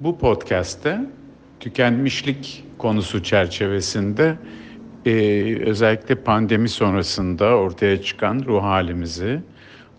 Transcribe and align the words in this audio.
Bu 0.00 0.18
podcast'te 0.18 1.00
tükenmişlik 1.60 2.64
konusu 2.78 3.22
çerçevesinde 3.22 4.36
e, 5.06 5.12
özellikle 5.66 6.14
pandemi 6.14 6.68
sonrasında 6.68 7.44
ortaya 7.44 8.02
çıkan 8.02 8.42
ruh 8.46 8.62
halimizi, 8.62 9.40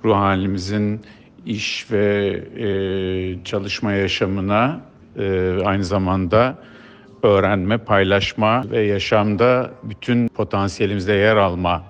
ruh 0.04 0.15
halimizin 0.15 1.01
iş 1.46 1.91
ve 1.91 2.39
e, 2.57 3.43
çalışma 3.43 3.91
yaşamına 3.91 4.81
e, 5.17 5.57
aynı 5.65 5.83
zamanda 5.83 6.58
öğrenme, 7.24 7.78
paylaşma 7.78 8.72
ve 8.72 8.81
yaşamda 8.81 9.72
bütün 9.84 10.28
potansiyelimizde 10.28 11.13
yer 11.13 11.36
alma 11.36 11.84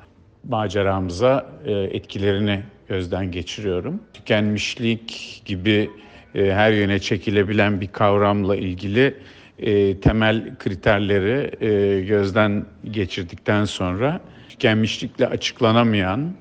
maceramıza 0.49 1.49
e, 1.65 1.71
etkilerini 1.71 2.63
gözden 2.87 3.31
geçiriyorum. 3.31 3.99
Tükenmişlik 4.13 5.41
gibi 5.45 5.89
her 6.33 6.71
yöne 6.71 6.99
çekilebilen 6.99 7.81
bir 7.81 7.87
kavramla 7.87 8.55
ilgili 8.55 9.15
e, 9.59 9.99
temel 9.99 10.55
kriterleri 10.59 11.65
e, 11.65 12.01
gözden 12.01 12.65
geçirdikten 12.91 13.65
sonra 13.65 14.21
tükenmişlikle 14.49 15.27
açıklanamayan 15.27 16.33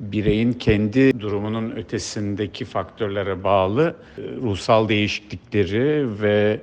bireyin 0.00 0.52
kendi 0.52 1.20
durumunun 1.20 1.70
ötesindeki 1.70 2.64
faktörlere 2.64 3.44
bağlı 3.44 3.96
e, 4.18 4.22
ruhsal 4.22 4.88
değişiklikleri 4.88 6.20
ve 6.22 6.60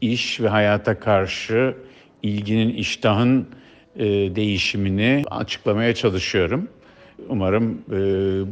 iş 0.00 0.40
ve 0.40 0.48
hayata 0.48 1.00
karşı 1.00 1.74
ilginin, 2.22 2.74
iştahın 2.74 3.46
e, 3.96 4.04
değişimini 4.36 5.24
açıklamaya 5.30 5.94
çalışıyorum. 5.94 6.68
Umarım 7.28 7.82
e, 7.90 7.98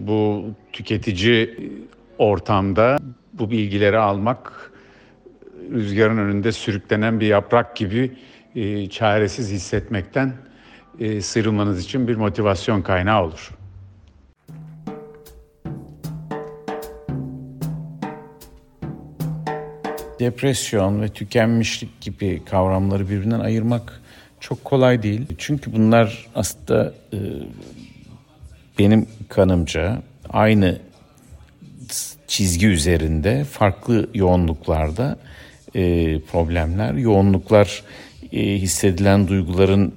bu 0.07 0.45
tüketici 0.73 1.57
ortamda 2.19 2.99
bu 3.33 3.51
bilgileri 3.51 3.99
almak 3.99 4.73
rüzgarın 5.71 6.19
önünde 6.19 6.53
sürüklenen 6.53 7.21
bir 7.21 7.27
yaprak 7.27 7.77
gibi 7.77 8.17
e, 8.55 8.89
çaresiz 8.91 9.51
hissetmekten 9.51 10.33
e, 11.01 11.21
sıyrılmanız 11.21 11.85
için 11.85 12.09
bir 12.09 12.17
motivasyon 12.17 12.83
kaynağı 12.83 13.25
olur. 13.25 13.51
Depresyon 20.21 21.03
ve 21.03 21.09
tükenmişlik 21.09 22.01
gibi 22.01 22.43
kavramları 22.45 23.09
birbirinden 23.11 23.41
ayırmak 23.41 24.01
çok 24.41 24.65
kolay 24.65 25.03
değil. 25.03 25.27
Çünkü 25.39 25.73
bunlar 25.73 26.27
aslında 26.35 26.95
e, 27.13 27.19
benim 28.79 29.07
kanımca 29.29 30.03
aynı 30.29 30.79
çizgi 32.31 32.67
üzerinde 32.67 33.45
farklı 33.45 34.11
yoğunluklarda 34.15 35.19
e, 35.75 35.81
problemler, 36.21 36.95
yoğunluklar 36.95 37.83
e, 38.33 38.43
hissedilen 38.43 39.29
duyguların 39.29 39.95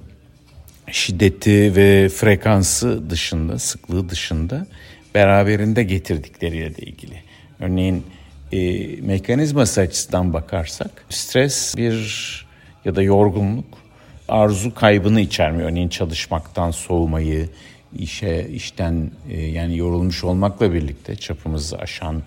şiddeti 0.90 1.76
ve 1.76 2.08
frekansı 2.08 3.10
dışında, 3.10 3.58
sıklığı 3.58 4.08
dışında 4.08 4.66
beraberinde 5.14 5.82
getirdikleriyle 5.82 6.76
de 6.76 6.82
ilgili. 6.82 7.22
Örneğin 7.60 8.04
e, 8.52 8.86
mekanizması 9.00 9.80
açısından 9.80 10.32
bakarsak 10.32 10.90
stres 11.10 11.76
bir 11.76 12.46
ya 12.84 12.96
da 12.96 13.02
yorgunluk 13.02 13.78
arzu 14.28 14.74
kaybını 14.74 15.20
içermiyor. 15.20 15.70
Örneğin 15.70 15.88
çalışmaktan 15.88 16.70
soğumayı, 16.70 17.48
işe 17.98 18.48
işten 18.52 19.10
e, 19.30 19.40
yani 19.40 19.76
yorulmuş 19.76 20.24
olmakla 20.24 20.72
birlikte 20.72 21.16
çapımızı 21.16 21.78
aşan 21.78 22.22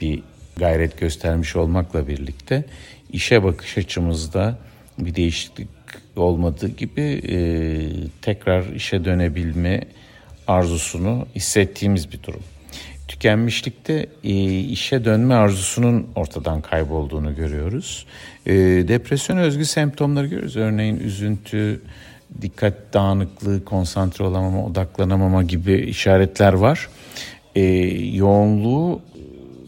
bir 0.00 0.22
gayret 0.56 0.98
göstermiş 0.98 1.56
olmakla 1.56 2.08
birlikte 2.08 2.64
işe 3.12 3.44
bakış 3.44 3.78
açımızda 3.78 4.58
bir 4.98 5.14
değişiklik 5.14 5.68
olmadığı 6.16 6.68
gibi 6.68 7.22
e, 7.28 7.38
tekrar 8.22 8.72
işe 8.72 9.04
dönebilme 9.04 9.80
arzusunu 10.46 11.26
hissettiğimiz 11.34 12.12
bir 12.12 12.22
durum. 12.22 12.42
Tükenmişlikte 13.08 14.06
e, 14.24 14.60
işe 14.60 15.04
dönme 15.04 15.34
arzusunun 15.34 16.06
ortadan 16.14 16.60
kaybolduğunu 16.60 17.36
görüyoruz. 17.36 18.06
E, 18.46 18.54
depresyon 18.88 19.36
özgü 19.36 19.64
semptomları 19.64 20.26
görüyoruz. 20.26 20.56
Örneğin 20.56 21.00
üzüntü, 21.00 21.80
dikkat 22.42 22.74
dağınıklığı, 22.92 23.64
konsantre 23.64 24.24
olamama, 24.24 24.66
odaklanamama 24.66 25.42
gibi 25.42 25.74
işaretler 25.74 26.52
var. 26.52 26.88
E, 27.54 27.62
yoğunluğu 28.16 29.00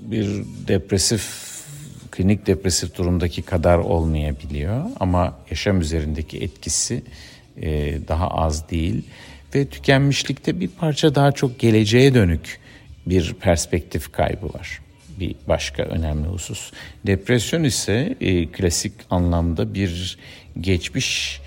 bir 0.00 0.28
depresif, 0.68 1.48
klinik 2.10 2.46
depresif 2.46 2.98
durumdaki 2.98 3.42
kadar 3.42 3.78
olmayabiliyor 3.78 4.84
ama 5.00 5.38
yaşam 5.50 5.80
üzerindeki 5.80 6.38
etkisi 6.38 7.02
e, 7.62 7.98
daha 8.08 8.28
az 8.28 8.70
değil 8.70 9.02
ve 9.54 9.66
tükenmişlikte 9.66 10.60
bir 10.60 10.68
parça 10.68 11.14
daha 11.14 11.32
çok 11.32 11.58
geleceğe 11.58 12.14
dönük 12.14 12.60
bir 13.06 13.34
perspektif 13.34 14.12
kaybı 14.12 14.46
var. 14.46 14.80
Bir 15.20 15.34
başka 15.48 15.82
önemli 15.82 16.28
husus. 16.28 16.72
Depresyon 17.06 17.64
ise 17.64 18.16
e, 18.20 18.46
klasik 18.46 18.92
anlamda 19.10 19.74
bir 19.74 20.18
geçmiş 20.60 21.40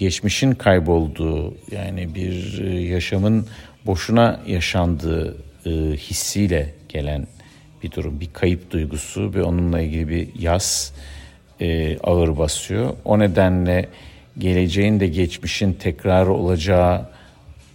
geçmişin 0.00 0.52
kaybolduğu 0.52 1.54
yani 1.72 2.14
bir 2.14 2.60
e, 2.64 2.80
yaşamın 2.80 3.46
boşuna 3.86 4.40
yaşandığı 4.46 5.36
e, 5.66 5.70
hissiyle 5.96 6.74
gelen 6.88 7.26
bir 7.82 7.90
durum. 7.90 8.20
Bir 8.20 8.32
kayıp 8.32 8.70
duygusu 8.70 9.34
ve 9.34 9.42
onunla 9.42 9.80
ilgili 9.80 10.08
bir 10.08 10.28
yas 10.38 10.92
e, 11.60 11.98
ağır 11.98 12.38
basıyor. 12.38 12.94
O 13.04 13.18
nedenle 13.18 13.88
geleceğin 14.38 15.00
de 15.00 15.06
geçmişin 15.06 15.72
tekrarı 15.72 16.32
olacağı 16.32 17.08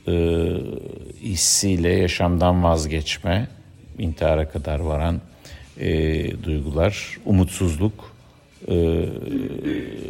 e, 0.08 0.14
hissiyle 1.22 1.90
yaşamdan 1.90 2.64
vazgeçme, 2.64 3.48
intihara 3.98 4.50
kadar 4.50 4.80
varan 4.80 5.22
e, 5.80 6.44
duygular, 6.44 7.18
umutsuzluk 7.26 8.16
e, 8.68 8.74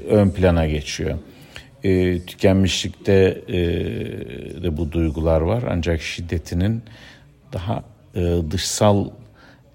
ön 0.09 0.29
plana 0.29 0.67
geçiyor. 0.67 1.17
E, 1.85 2.19
tükenmişlikte 2.25 3.41
e, 3.47 3.57
de 4.63 4.77
bu 4.77 4.91
duygular 4.91 5.41
var 5.41 5.63
ancak 5.69 6.01
şiddetinin 6.01 6.83
daha 7.53 7.83
e, 8.15 8.37
dışsal 8.51 9.09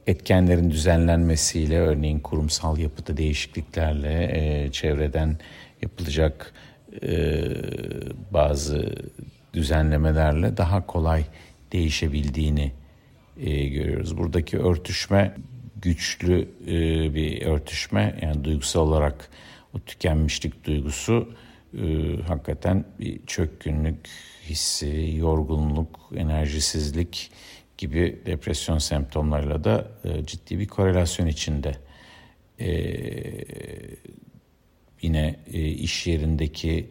etkenlerin 0.07 0.71
düzenlenmesiyle 0.71 1.79
örneğin 1.79 2.19
kurumsal 2.19 2.79
yapıda 2.79 3.17
değişikliklerle 3.17 4.31
e, 4.33 4.73
çevreden 4.73 5.39
yapılacak 5.83 6.53
e, 7.03 7.41
bazı 8.31 8.95
düzenlemelerle 9.55 10.57
daha 10.57 10.87
kolay 10.87 11.25
değişebildiğini 11.73 12.73
e, 13.41 13.69
görüyoruz. 13.69 14.19
Buradaki 14.19 14.59
örtüşme 14.59 15.35
güçlü 15.83 16.49
e, 16.67 17.15
bir 17.15 17.47
örtüşme 17.47 18.19
yani 18.23 18.45
duygusal 18.45 18.81
olarak 18.81 19.29
o 19.75 19.79
tükenmişlik 19.79 20.65
duygusu 20.65 21.29
e, 21.79 22.17
hakikaten 22.29 22.85
bir 23.01 23.27
çökkünlük 23.27 24.09
hissi, 24.49 25.15
yorgunluk, 25.17 26.13
enerjisizlik 26.17 27.31
gibi 27.79 28.21
depresyon 28.27 28.79
semptomlarıyla 28.79 29.65
da 29.65 29.89
e, 30.05 30.27
ciddi 30.27 30.59
bir 30.59 30.69
korelasyon 30.69 31.27
içinde. 31.27 31.73
E, 32.61 32.71
yine 35.03 35.37
e, 35.53 35.69
iş 35.69 36.07
yerindeki 36.07 36.87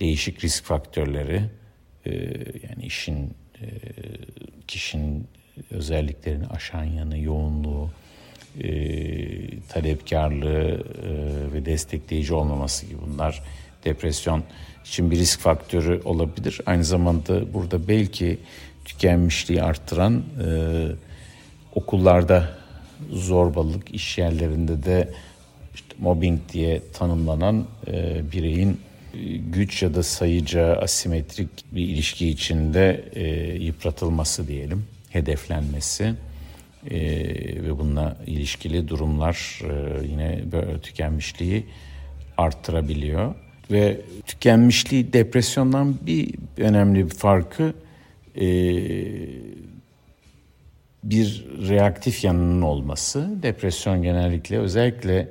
değişik 0.00 0.44
risk 0.44 0.64
faktörleri 0.64 1.42
e, 2.06 2.12
yani 2.68 2.84
işin 2.84 3.34
e, 3.60 3.66
kişinin 4.68 5.28
özelliklerini 5.70 6.46
aşan 6.46 6.84
yanı, 6.84 7.18
yoğunluğu, 7.18 7.90
e, 8.62 9.60
talepkarlığı 9.60 10.84
e, 11.02 11.52
ve 11.52 11.64
destekleyici 11.64 12.34
olmaması 12.34 12.86
gibi 12.86 12.98
bunlar 13.06 13.42
depresyon 13.84 14.42
için 14.84 15.10
bir 15.10 15.16
risk 15.16 15.40
faktörü 15.40 16.00
olabilir. 16.04 16.60
Aynı 16.66 16.84
zamanda 16.84 17.54
burada 17.54 17.88
belki 17.88 18.38
tükenmişliği 18.84 19.62
arttıran 19.62 20.22
e, 20.46 20.88
okullarda 21.74 22.58
zorbalık, 23.10 23.94
iş 23.94 24.18
yerlerinde 24.18 24.84
de 24.84 25.10
işte 25.74 25.94
mobbing 25.98 26.40
diye 26.52 26.82
tanımlanan 26.92 27.66
e, 27.86 28.22
bireyin 28.32 28.80
güç 29.52 29.82
ya 29.82 29.94
da 29.94 30.02
sayıca 30.02 30.76
asimetrik 30.76 31.48
bir 31.72 31.88
ilişki 31.88 32.28
içinde 32.28 33.04
e, 33.14 33.24
yıpratılması 33.64 34.48
diyelim, 34.48 34.86
hedeflenmesi 35.10 36.14
e, 36.90 37.00
ve 37.62 37.78
bununla 37.78 38.16
ilişkili 38.26 38.88
durumlar 38.88 39.60
e, 39.62 40.06
yine 40.06 40.42
böyle 40.52 40.80
tükenmişliği 40.80 41.66
arttırabiliyor 42.36 43.34
ve 43.70 44.00
tükenmişliği 44.26 45.12
depresyondan 45.12 45.94
bir 46.06 46.34
önemli 46.58 47.04
bir 47.04 47.14
farkı 47.14 47.74
e, 48.36 48.46
bir 51.04 51.46
reaktif 51.68 52.24
yanının 52.24 52.62
olması. 52.62 53.30
Depresyon 53.42 54.02
genellikle 54.02 54.58
özellikle 54.58 55.28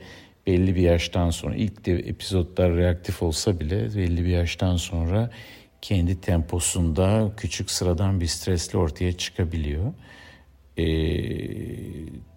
belli 0.47 0.75
bir 0.75 0.81
yaştan 0.81 1.29
sonra 1.29 1.55
ilk 1.55 1.85
de 1.85 1.93
epizotlar 1.93 2.75
reaktif 2.75 3.23
olsa 3.23 3.59
bile 3.59 3.95
belli 3.95 4.23
bir 4.23 4.29
yaştan 4.29 4.77
sonra 4.77 5.29
kendi 5.81 6.21
temposunda 6.21 7.31
küçük 7.37 7.71
sıradan 7.71 8.21
bir 8.21 8.27
stresle 8.27 8.77
ortaya 8.77 9.17
çıkabiliyor. 9.17 9.93
Ee, 10.77 10.85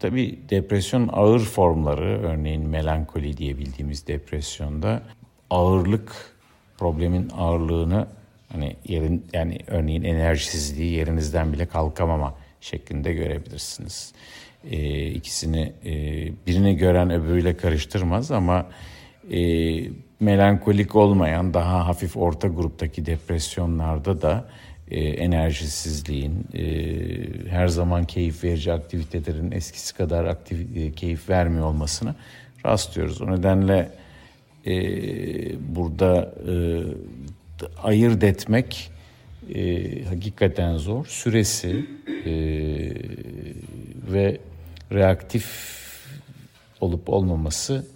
tabii 0.01 0.39
depresyon 0.51 1.11
ağır 1.13 1.41
formları 1.41 2.23
örneğin 2.23 2.69
melankoli 2.69 3.37
diye 3.37 3.59
bildiğimiz 3.59 4.07
depresyonda 4.07 5.03
ağırlık 5.51 6.37
problemin 6.79 7.31
ağırlığını 7.37 8.07
hani 8.53 8.77
yerin 8.85 9.27
yani 9.33 9.59
örneğin 9.67 10.03
enerjisizliği 10.03 10.93
yerinizden 10.93 11.53
bile 11.53 11.67
kalkamama 11.67 12.35
şeklinde 12.61 13.13
görebilirsiniz. 13.13 14.13
Ee, 14.71 15.07
ikisini 15.07 15.73
e, 15.85 15.93
birini 16.47 16.77
gören 16.77 17.11
öbürüyle 17.11 17.57
karıştırmaz 17.57 18.31
ama 18.31 18.67
e, 19.33 19.39
melankolik 20.21 20.97
olmayan 20.97 21.55
daha 21.55 21.87
hafif 21.87 22.17
orta 22.17 22.49
gruptaki 22.49 23.07
depresyonlarda 23.07 24.23
da 24.23 24.49
e, 24.91 25.01
enerjisizliğin, 25.01 26.47
e, 26.55 26.65
her 27.51 27.69
zaman 27.69 28.05
keyif 28.05 28.45
verici 28.45 28.73
aktivitelerin 28.73 29.51
eskisi 29.51 29.95
kadar 29.95 30.25
aktif, 30.25 30.77
e, 30.77 30.93
keyif 30.93 31.29
vermiyor 31.29 31.67
olmasını 31.67 32.15
rastlıyoruz. 32.67 33.23
O 33.23 33.31
nedenle 33.31 33.91
e, 34.67 34.73
burada 35.77 36.35
e, 36.49 36.55
ayırt 37.83 38.25
etmek 38.25 38.91
e, 39.55 40.05
hakikaten 40.05 40.77
zor. 40.77 41.07
Süresi 41.07 41.87
e, 42.27 42.33
ve 44.13 44.39
reaktif 44.93 45.77
olup 46.81 47.09
olmaması 47.09 47.87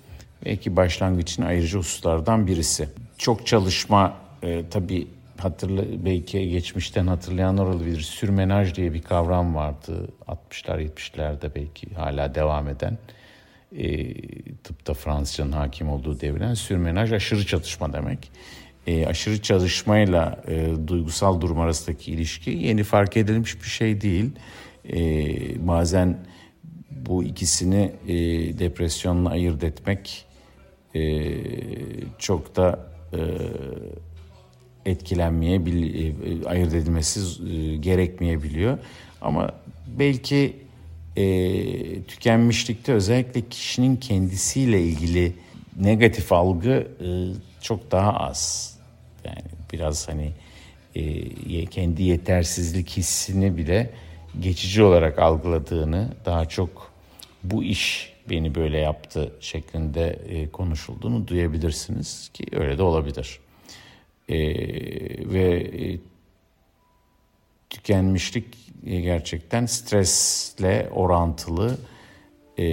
belki 0.45 0.77
başlangıç 0.77 1.33
için 1.33 1.43
ayırıcı 1.43 1.79
hususlardan 1.79 2.47
birisi. 2.47 2.89
Çok 3.19 3.47
çalışma 3.47 4.17
e, 4.43 4.65
tabii 4.71 5.07
hatırla 5.37 5.83
belki 6.05 6.49
geçmişten 6.49 7.07
hatırlayanlar 7.07 7.67
olabilir. 7.67 8.01
Sürmenaj 8.01 8.75
diye 8.75 8.93
bir 8.93 9.03
kavram 9.03 9.55
vardı 9.55 10.09
60'lar 10.29 10.89
70'lerde 10.89 11.55
belki 11.55 11.95
hala 11.95 12.35
devam 12.35 12.69
eden. 12.69 12.99
E, 13.79 14.15
tıpta 14.55 14.95
Fransızcanın 14.95 15.53
hakim 15.53 15.89
olduğu 15.89 16.21
devren 16.21 16.55
sürmenaj 16.55 17.13
aşırı 17.13 17.47
çatışma 17.47 17.93
demek. 17.93 18.31
E, 18.87 19.07
aşırı 19.07 19.43
çalışmayla 19.43 20.45
e, 20.49 20.69
duygusal 20.87 21.41
durum 21.41 21.61
arasındaki 21.61 22.13
ilişki 22.13 22.51
yeni 22.51 22.85
fark 22.85 23.17
edilmiş 23.17 23.63
bir 23.63 23.69
şey 23.69 24.01
değil. 24.01 24.31
E, 24.93 24.99
bazen 25.69 26.19
bu 26.91 27.25
ikisini 27.25 27.93
e, 28.09 28.15
depresyonla 28.59 29.31
ayırt 29.31 29.65
etmek 29.65 30.27
e, 30.95 31.33
çok 32.19 32.57
da 32.57 32.87
e, 33.13 33.19
etkilenmeye, 34.91 35.57
e, 35.57 36.47
ayırt 36.47 36.75
edilmesi 36.75 37.21
e, 37.53 37.77
gerekmeyebiliyor. 37.77 38.79
Ama 39.21 39.51
belki 39.99 40.57
e, 41.17 42.03
tükenmişlikte 42.03 42.93
özellikle 42.93 43.49
kişinin 43.49 43.97
kendisiyle 43.97 44.83
ilgili 44.83 45.33
negatif 45.81 46.33
algı 46.33 46.89
e, 47.01 47.07
çok 47.63 47.91
daha 47.91 48.13
az. 48.13 48.75
Yani 49.25 49.43
biraz 49.73 50.09
hani 50.09 50.33
e, 50.95 51.67
kendi 51.67 52.03
yetersizlik 52.03 52.91
hissini 52.91 53.57
bile 53.57 53.91
geçici 54.41 54.83
olarak 54.83 55.19
algıladığını 55.19 56.09
daha 56.25 56.45
çok 56.45 56.93
bu 57.45 57.65
iş 57.65 58.13
beni 58.31 58.55
böyle 58.55 58.79
yaptı 58.79 59.33
şeklinde 59.41 60.19
e, 60.29 60.49
konuşulduğunu 60.51 61.29
duyabilirsiniz 61.29 62.31
ki 62.35 62.47
öyle 62.53 62.79
de 62.79 62.83
olabilir. 62.83 63.41
E, 64.29 64.39
ve 65.33 65.61
e, 65.61 65.99
tükenmişlik 67.71 68.45
gerçekten 68.85 69.67
stresle 69.67 70.89
orantılı 70.95 71.79
e, 72.59 72.65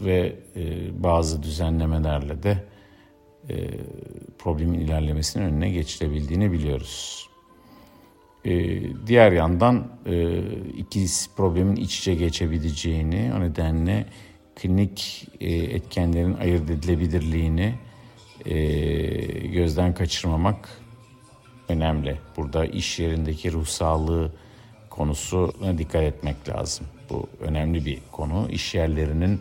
ve 0.00 0.36
e, 0.56 0.62
bazı 1.02 1.42
düzenlemelerle 1.42 2.42
de 2.42 2.64
e, 3.48 3.54
problemin 4.38 4.80
ilerlemesinin 4.80 5.44
önüne 5.44 5.70
geçilebildiğini 5.70 6.52
biliyoruz. 6.52 7.28
E, 8.44 8.80
diğer 9.06 9.32
yandan 9.32 9.88
e, 10.06 10.38
iki 10.76 11.06
problemin 11.36 11.76
iç 11.76 11.98
içe 11.98 12.14
geçebileceğini, 12.14 13.32
o 13.36 13.40
nedenle 13.40 14.06
klinik 14.56 15.28
e, 15.40 15.54
etkenlerin 15.54 16.34
ayırt 16.34 16.70
edilebilirliğini 16.70 17.74
e, 18.46 18.56
gözden 19.46 19.94
kaçırmamak 19.94 20.68
önemli. 21.68 22.16
Burada 22.36 22.66
iş 22.66 22.98
yerindeki 22.98 23.52
ruh 23.52 23.66
sağlığı 23.66 24.32
konusuna 24.90 25.78
dikkat 25.78 26.02
etmek 26.02 26.48
lazım. 26.48 26.86
Bu 27.10 27.28
önemli 27.40 27.84
bir 27.86 27.98
konu. 28.12 28.48
İş 28.50 28.74
yerlerinin 28.74 29.40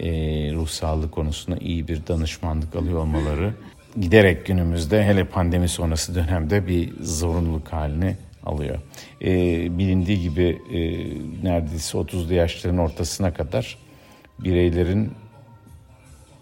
e, 0.00 0.08
ruh 0.52 0.68
sağlığı 0.68 1.10
konusunda 1.10 1.58
iyi 1.58 1.88
bir 1.88 2.06
danışmanlık 2.06 2.76
alıyor 2.76 2.98
olmaları 2.98 3.54
giderek 4.00 4.46
günümüzde 4.46 5.04
hele 5.04 5.24
pandemi 5.24 5.68
sonrası 5.68 6.14
dönemde 6.14 6.66
bir 6.66 6.92
zorunluluk 7.00 7.72
haline 7.72 8.16
alıyor. 8.44 8.78
E, 9.22 9.28
bilindiği 9.78 10.20
gibi 10.20 10.62
e, 10.72 10.78
neredeyse 11.42 11.98
30'lu 11.98 12.34
yaşların 12.34 12.78
ortasına 12.78 13.34
kadar 13.34 13.78
bireylerin 14.38 15.12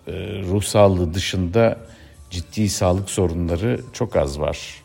e, 0.06 0.12
ruh 0.42 0.62
sağlığı 0.62 1.14
dışında 1.14 1.78
ciddi 2.30 2.68
sağlık 2.68 3.10
sorunları 3.10 3.80
çok 3.92 4.16
az 4.16 4.40
var. 4.40 4.79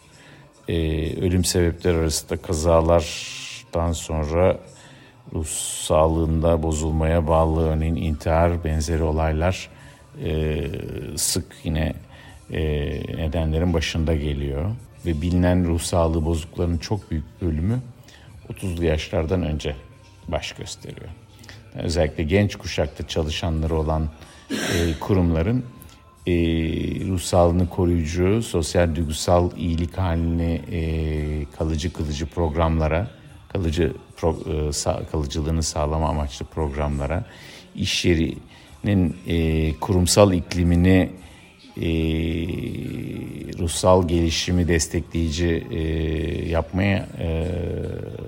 E, 0.68 0.76
ölüm 1.22 1.44
sebepleri 1.44 1.98
arasında 1.98 2.42
kazalardan 2.42 3.92
sonra 3.92 4.58
ruh 5.34 5.46
sağlığında 5.88 6.64
bozulmaya 6.64 7.28
bağlı 7.28 7.70
örneğin 7.70 7.96
intihar 7.96 8.64
benzeri 8.64 9.04
olaylar 9.04 9.70
e, 10.24 10.62
sık 11.16 11.56
yine 11.64 11.94
e, 12.52 12.62
nedenlerin 13.18 13.74
başında 13.74 14.16
geliyor. 14.16 14.72
Ve 15.06 15.22
bilinen 15.22 15.68
ruh 15.68 15.80
sağlığı 15.80 16.26
bozukluklarının 16.26 16.78
çok 16.78 17.12
büyük 17.12 17.42
bölümü 17.42 17.80
30'lu 18.54 18.86
yaşlardan 18.86 19.44
önce 19.44 19.76
baş 20.28 20.52
gösteriyor. 20.52 21.10
Özellikle 21.76 22.24
genç 22.24 22.56
kuşakta 22.56 23.08
çalışanları 23.08 23.76
olan 23.76 24.10
e, 24.52 25.00
kurumların 25.00 25.66
e, 26.28 26.32
ruh 27.08 27.20
sağlığını 27.20 27.70
koruyucu, 27.70 28.44
sosyal 28.44 28.96
duygusal 28.96 29.58
iyilik 29.58 29.98
halini 29.98 30.62
e, 30.72 30.82
kalıcı 31.58 31.94
kılıcı 31.94 32.26
programlara, 32.26 33.08
kalıcı 33.50 33.94
pro, 34.18 34.38
e, 34.52 34.74
sa, 34.74 35.02
kalıcılığını 35.12 35.64
sağlama 35.64 36.10
amaçlı 36.10 36.46
programlara, 36.46 37.26
iş 37.76 38.06
yerinin 38.06 39.18
e, 39.28 39.74
kurumsal 39.80 40.34
iklimini 40.34 41.10
e, 41.78 41.88
ruhsal 43.60 44.08
gelişimi 44.08 44.68
destekleyici 44.68 45.68
e, 45.72 45.82
yapmaya 46.50 47.08
e, 47.20 47.48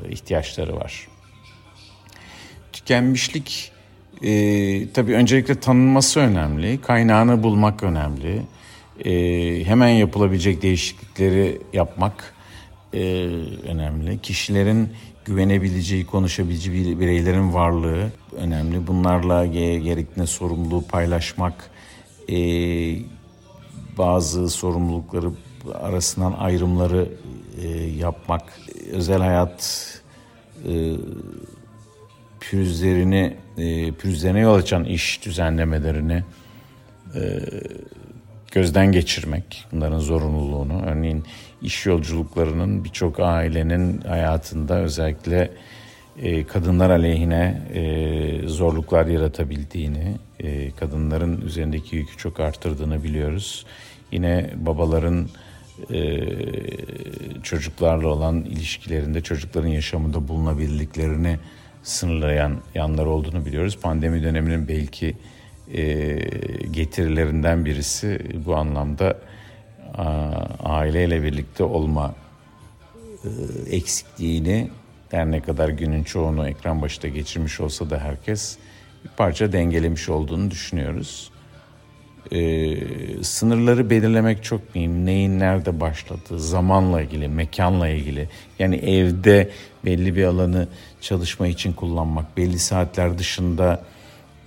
ihtiyaçları 0.09 0.75
var. 0.75 1.07
Tükenmişlik 2.73 3.76
e, 4.23 4.91
tabii 4.91 5.13
öncelikle 5.13 5.59
tanınması 5.59 6.19
önemli, 6.19 6.81
kaynağını 6.81 7.43
bulmak 7.43 7.83
önemli. 7.83 8.41
E, 9.05 9.63
hemen 9.65 9.89
yapılabilecek 9.89 10.61
değişiklikleri 10.61 11.61
yapmak 11.73 12.33
e, 12.93 12.99
önemli. 13.67 14.19
Kişilerin 14.21 14.89
güvenebileceği, 15.25 16.05
konuşabileceği 16.05 16.99
bireylerin 16.99 17.53
varlığı 17.53 18.11
önemli. 18.37 18.87
Bunlarla 18.87 19.45
gerektiğinde 19.45 20.27
sorumluluğu 20.27 20.87
paylaşmak, 20.87 21.69
e, 22.29 22.37
bazı 23.97 24.49
sorumlulukları 24.49 25.31
arasından 25.73 26.33
ayrımları 26.33 27.09
e, 27.63 27.67
yapmak, 27.77 28.43
özel 28.91 29.21
hayat 29.21 29.87
e, 30.67 30.93
pürüzlerini, 32.49 33.33
e, 33.57 33.91
pürüzlerine 33.91 34.39
yol 34.39 34.55
açan 34.55 34.83
iş 34.83 35.25
düzenlemelerini 35.25 36.23
e, 37.15 37.39
gözden 38.51 38.91
geçirmek, 38.91 39.65
bunların 39.71 39.99
zorunluluğunu. 39.99 40.81
Örneğin 40.85 41.23
iş 41.61 41.85
yolculuklarının 41.85 42.83
birçok 42.83 43.19
ailenin 43.19 44.01
hayatında 44.01 44.79
özellikle 44.79 45.51
e, 46.21 46.43
kadınlar 46.43 46.89
aleyhine 46.89 47.61
e, 47.73 48.47
zorluklar 48.47 49.05
yaratabildiğini, 49.05 50.15
e, 50.39 50.71
kadınların 50.71 51.41
üzerindeki 51.41 51.95
yükü 51.95 52.17
çok 52.17 52.39
arttırdığını 52.39 53.03
biliyoruz. 53.03 53.65
Yine 54.11 54.49
babaların 54.55 55.29
e, 55.93 56.19
çocuklarla 57.43 58.07
olan 58.07 58.41
ilişkilerinde, 58.41 59.21
çocukların 59.21 59.69
yaşamında 59.69 60.27
bulunabildiklerini 60.27 61.37
sınırlayan 61.87 62.57
yanlar 62.75 63.05
olduğunu 63.05 63.45
biliyoruz. 63.45 63.77
Pandemi 63.81 64.23
döneminin 64.23 64.67
belki 64.67 65.15
getirilerinden 66.71 67.65
birisi 67.65 68.19
bu 68.45 68.55
anlamda 68.55 69.17
aileyle 70.63 71.23
birlikte 71.23 71.63
olma 71.63 72.15
eksikliğini 73.69 74.69
her 75.11 75.31
ne 75.31 75.41
kadar 75.41 75.69
günün 75.69 76.03
çoğunu 76.03 76.49
ekran 76.49 76.81
başında 76.81 77.07
geçirmiş 77.07 77.59
olsa 77.59 77.89
da 77.89 77.99
herkes 77.99 78.57
bir 79.03 79.09
parça 79.09 79.51
dengelemiş 79.51 80.09
olduğunu 80.09 80.51
düşünüyoruz. 80.51 81.31
Ee, 82.31 82.77
sınırları 83.23 83.89
belirlemek 83.89 84.43
çok 84.43 84.75
mühim. 84.75 85.05
Neyin 85.05 85.39
nerede 85.39 85.79
başladığı, 85.79 86.39
zamanla 86.39 87.01
ilgili, 87.01 87.27
mekanla 87.27 87.87
ilgili. 87.87 88.29
Yani 88.59 88.75
evde 88.75 89.51
belli 89.85 90.15
bir 90.15 90.23
alanı 90.23 90.67
çalışma 91.01 91.47
için 91.47 91.73
kullanmak, 91.73 92.37
belli 92.37 92.59
saatler 92.59 93.17
dışında 93.17 93.83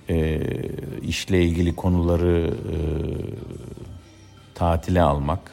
e, 0.09 0.41
işle 1.01 1.43
ilgili 1.43 1.75
konuları 1.75 2.47
e, 2.47 2.75
tatile 4.55 5.01
almak, 5.01 5.51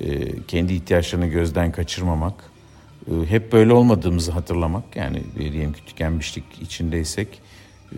e, 0.00 0.42
kendi 0.48 0.72
ihtiyaçlarını 0.74 1.26
gözden 1.26 1.72
kaçırmamak, 1.72 2.44
e, 3.06 3.30
hep 3.30 3.52
böyle 3.52 3.72
olmadığımızı 3.72 4.32
hatırlamak. 4.32 4.96
Yani 4.96 5.22
diyelim 5.38 5.72
ki 5.72 5.84
tükenmişlik 5.86 6.44
içindeysek 6.60 7.28
e, 7.28 7.41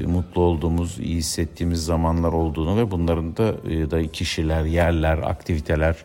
mutlu 0.03 0.43
olduğumuz, 0.43 0.99
iyi 0.99 1.17
hissettiğimiz 1.17 1.85
zamanlar 1.85 2.33
olduğunu 2.33 2.77
ve 2.77 2.91
bunların 2.91 3.37
da 3.37 3.55
e, 3.71 3.91
da 3.91 4.13
kişiler, 4.13 4.65
yerler, 4.65 5.19
aktiviteler 5.19 5.97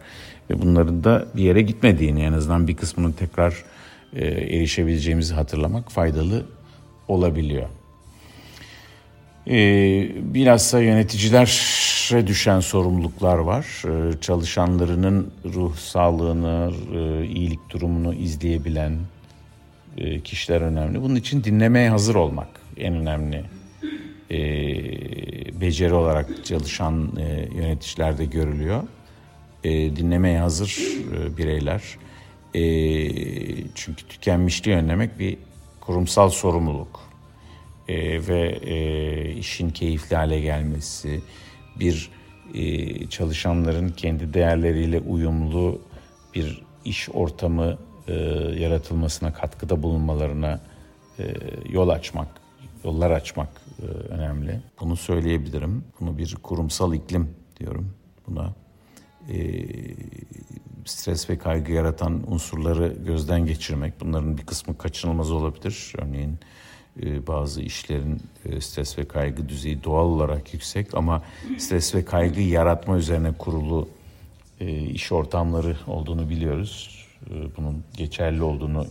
ve 0.50 0.62
bunların 0.62 1.03
da 1.03 1.25
bir 1.36 1.43
yere 1.43 1.62
gitmediğini 1.62 2.22
en 2.22 2.34
azından 2.34 2.67
bir 2.67 2.75
kısmının 2.75 3.12
tekrar 3.12 3.63
e, 4.13 4.25
erişebileceğimizi 4.27 5.34
hatırlamak 5.34 5.91
faydalı 5.91 6.46
olabiliyor. 7.08 7.69
Bilhassa 10.34 10.79
yöneticilere 10.79 12.27
düşen 12.27 12.60
sorumluluklar 12.60 13.38
var. 13.38 13.65
Çalışanlarının 14.22 15.31
ruh 15.46 15.75
sağlığını, 15.75 16.72
iyilik 17.25 17.69
durumunu 17.69 18.13
izleyebilen 18.13 18.98
kişiler 20.24 20.62
önemli. 20.62 21.01
Bunun 21.01 21.15
için 21.15 21.43
dinlemeye 21.43 21.89
hazır 21.89 22.15
olmak 22.15 22.48
en 22.77 22.96
önemli 22.96 23.43
e, 24.31 24.38
beceri 25.62 25.93
olarak 25.93 26.45
çalışan 26.45 27.12
e, 27.17 27.48
yöneticilerde 27.55 28.25
görülüyor. 28.25 28.83
E, 29.63 29.95
dinlemeye 29.95 30.39
hazır 30.39 30.77
e, 31.13 31.38
bireyler. 31.38 31.83
E, 32.53 32.62
çünkü 33.75 34.07
tükenmişliği 34.07 34.77
önlemek 34.77 35.19
bir 35.19 35.38
kurumsal 35.81 36.29
sorumluluk. 36.29 37.00
E, 37.88 38.27
ve 38.27 38.50
e, 38.50 39.31
işin 39.31 39.69
keyifli 39.69 40.15
hale 40.15 40.39
gelmesi, 40.39 41.21
bir 41.79 42.09
e, 42.53 43.07
çalışanların 43.07 43.89
kendi 43.89 44.33
değerleriyle 44.33 45.00
uyumlu 45.00 45.81
bir 46.36 46.62
iş 46.86 47.09
ortamı 47.09 47.77
e, 48.07 48.13
yaratılmasına 48.59 49.33
katkıda 49.33 49.83
bulunmalarına 49.83 50.59
e, 51.19 51.24
yol 51.69 51.89
açmak, 51.89 52.27
yollar 52.83 53.12
açmak 53.12 53.50
önemli. 53.88 54.62
Bunu 54.79 54.95
söyleyebilirim. 54.95 55.83
Bunu 56.00 56.17
bir 56.17 56.36
kurumsal 56.43 56.93
iklim 56.93 57.36
diyorum 57.59 57.93
buna. 58.27 58.53
E, 59.29 59.65
stres 60.86 61.29
ve 61.29 61.38
kaygı 61.38 61.71
yaratan 61.71 62.31
unsurları 62.31 62.95
gözden 63.05 63.45
geçirmek. 63.45 64.01
Bunların 64.01 64.38
bir 64.38 64.45
kısmı 64.45 64.77
kaçınılmaz 64.77 65.31
olabilir. 65.31 65.93
Örneğin 65.98 66.39
e, 67.03 67.27
bazı 67.27 67.62
işlerin 67.62 68.21
e, 68.45 68.62
stres 68.62 68.98
ve 68.98 69.07
kaygı 69.07 69.50
düzeyi 69.50 69.83
doğal 69.83 70.05
olarak 70.05 70.53
yüksek 70.53 70.95
ama 70.95 71.24
stres 71.57 71.95
ve 71.95 72.05
kaygı 72.05 72.41
yaratma 72.41 72.98
üzerine 72.98 73.31
kurulu 73.31 73.89
e, 74.59 74.79
iş 74.79 75.12
ortamları 75.12 75.77
olduğunu 75.88 76.29
biliyoruz. 76.29 77.05
E, 77.29 77.33
bunun 77.57 77.83
geçerli 77.98 78.43
olduğunu 78.43 78.86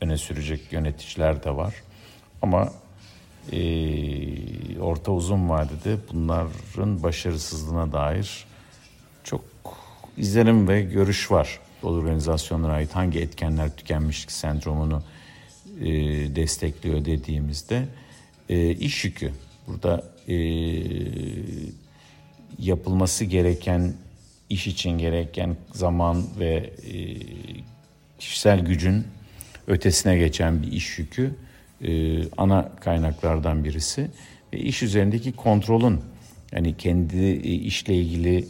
öne 0.00 0.16
sürecek 0.16 0.72
yöneticiler 0.72 1.44
de 1.44 1.56
var. 1.56 1.74
Ama 2.42 2.72
e, 3.52 4.80
orta 4.80 5.12
uzun 5.12 5.48
vadede 5.48 5.96
bunların 6.12 7.02
başarısızlığına 7.02 7.92
dair 7.92 8.44
çok 9.24 9.44
izlenim 10.16 10.68
ve 10.68 10.82
görüş 10.82 11.30
var. 11.30 11.58
Organizasyonlara 11.82 12.72
ait 12.72 12.96
hangi 12.96 13.20
etkenler 13.20 13.76
tükenmişlik 13.76 14.32
sendromunu 14.32 15.02
e, 15.80 15.86
destekliyor 16.36 17.04
dediğimizde 17.04 17.84
e, 18.48 18.70
iş 18.70 19.04
yükü. 19.04 19.32
Burada 19.66 20.04
e, 20.28 20.36
yapılması 22.58 23.24
gereken 23.24 23.92
iş 24.50 24.66
için 24.66 24.98
gereken 24.98 25.56
zaman 25.72 26.24
ve 26.38 26.70
e, 26.92 27.16
kişisel 28.18 28.60
gücün 28.60 29.06
ötesine 29.66 30.18
geçen 30.18 30.62
bir 30.62 30.72
iş 30.72 30.98
yükü 30.98 31.34
e, 31.84 32.22
ana 32.36 32.72
kaynaklardan 32.80 33.64
birisi. 33.64 34.10
Ve 34.52 34.58
iş 34.58 34.82
üzerindeki 34.82 35.32
kontrolün 35.32 36.00
yani 36.52 36.76
kendi 36.76 37.24
e, 37.26 37.52
işle 37.52 37.94
ilgili 37.94 38.44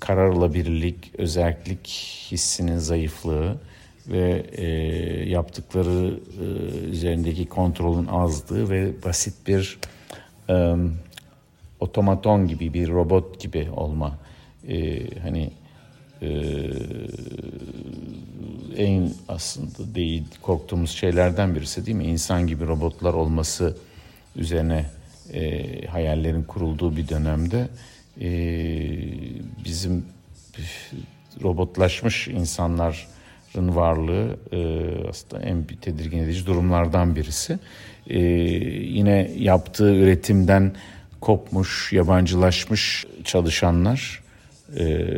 karar 0.00 0.28
alabilirlik, 0.28 1.12
özellik 1.18 1.88
hissinin 2.30 2.78
zayıflığı 2.78 3.56
ve 4.08 4.46
e, 4.52 4.66
yaptıkları 5.30 6.20
e, 6.40 6.44
üzerindeki 6.86 7.46
kontrolün 7.46 8.06
azlığı 8.06 8.70
ve 8.70 8.92
basit 9.04 9.34
bir 9.46 9.78
e, 10.50 10.74
otomaton 11.80 12.48
gibi 12.48 12.74
bir 12.74 12.88
robot 12.88 13.40
gibi 13.40 13.68
olma. 13.76 14.18
E, 14.68 15.00
hani 15.20 15.50
e, 16.22 16.28
en 18.76 19.12
aslında 19.28 19.94
değil 19.94 20.24
korktuğumuz 20.42 20.90
şeylerden 20.90 21.54
birisi 21.54 21.86
değil 21.86 21.96
mi? 21.96 22.04
İnsan 22.04 22.46
gibi 22.46 22.66
robotlar 22.66 23.14
olması 23.14 23.76
üzerine 24.36 24.84
e, 25.32 25.86
hayallerin 25.86 26.42
kurulduğu 26.42 26.96
bir 26.96 27.08
dönemde 27.08 27.68
e, 28.20 28.30
bizim 29.64 30.04
robotlaşmış 31.42 32.28
insanların 32.28 33.76
varlığı 33.76 34.36
e, 34.52 34.88
aslında 35.08 35.42
en 35.42 35.68
bir 35.68 35.76
tedirgin 35.76 36.18
edici 36.18 36.46
durumlardan 36.46 37.16
birisi. 37.16 37.58
E, 38.06 38.18
yine 38.18 39.30
yaptığı 39.38 39.94
üretimden 39.94 40.72
kopmuş, 41.20 41.92
yabancılaşmış 41.92 43.06
çalışanlar 43.24 44.22
e, 44.78 45.08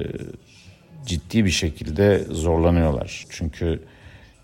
ciddi 1.06 1.44
bir 1.44 1.50
şekilde 1.50 2.25
zorlanıyorlar. 2.30 3.25
Çünkü 3.30 3.82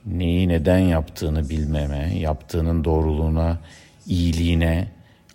neyi 0.07 0.49
neden 0.49 0.79
yaptığını 0.79 1.49
bilmeme, 1.49 2.19
yaptığının 2.19 2.85
doğruluğuna, 2.85 3.59
iyiliğine, 4.07 4.88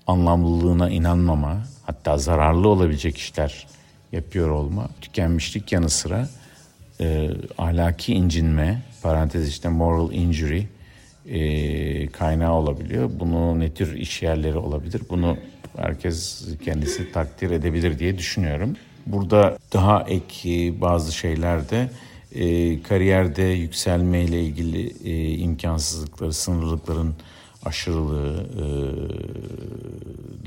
anlamlılığına 0.08 0.90
inanmama, 0.90 1.64
hatta 1.86 2.18
zararlı 2.18 2.68
olabilecek 2.68 3.18
işler 3.18 3.68
yapıyor 4.12 4.50
olma, 4.50 4.90
tükenmişlik 5.02 5.72
yanı 5.72 5.90
sıra 5.90 6.30
e, 7.00 7.30
ahlaki 7.58 8.14
incinme, 8.14 8.82
parantez 9.02 9.50
işte 9.50 9.70
moral 9.70 10.12
injury 10.12 10.64
e, 11.30 12.08
kaynağı 12.08 12.54
olabiliyor. 12.54 13.10
Bunu 13.20 13.60
ne 13.60 13.74
tür 13.74 13.96
iş 13.96 14.22
yerleri 14.22 14.58
olabilir? 14.58 15.02
Bunu 15.10 15.38
herkes 15.78 16.46
kendisi 16.66 17.12
takdir 17.12 17.52
edebilir 17.52 18.00
diye 18.00 18.18
düşünüyorum. 18.18 18.76
Burada 19.06 19.58
daha 19.74 20.04
ek 20.04 20.74
bazı 20.82 21.12
şeyler 21.12 21.70
de 21.70 21.90
e, 22.36 22.84
kariyerde 22.84 23.44
yükselme 23.44 24.24
ile 24.24 24.44
ilgili 24.44 24.94
e, 25.10 25.38
imkansızlıkları, 25.38 26.34
sınırlıkların 26.34 27.16
aşırılığı, 27.66 28.48
e, 28.58 28.66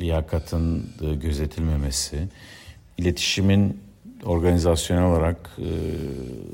liyakatın 0.00 0.90
e, 1.00 1.14
gözetilmemesi, 1.14 2.28
iletişimin 2.98 3.80
organizasyonel 4.25 5.04
olarak 5.04 5.50
e, 5.58 5.70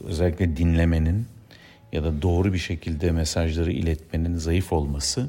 özellikle 0.07 0.57
dinlemenin 0.57 1.27
ya 1.93 2.05
da 2.05 2.23
doğru 2.23 2.53
bir 2.53 2.59
şekilde 2.59 3.11
mesajları 3.11 3.73
iletmenin 3.73 4.37
zayıf 4.37 4.73
olması 4.73 5.29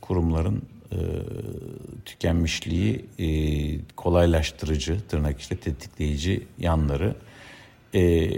kurumların 0.00 0.62
e, 0.92 0.96
tükenmişliği 2.04 3.04
e, 3.18 3.26
kolaylaştırıcı, 3.96 5.00
tırnak 5.08 5.40
işte 5.40 5.56
tetikleyici 5.56 6.42
yanları. 6.58 7.14
E, 7.94 8.30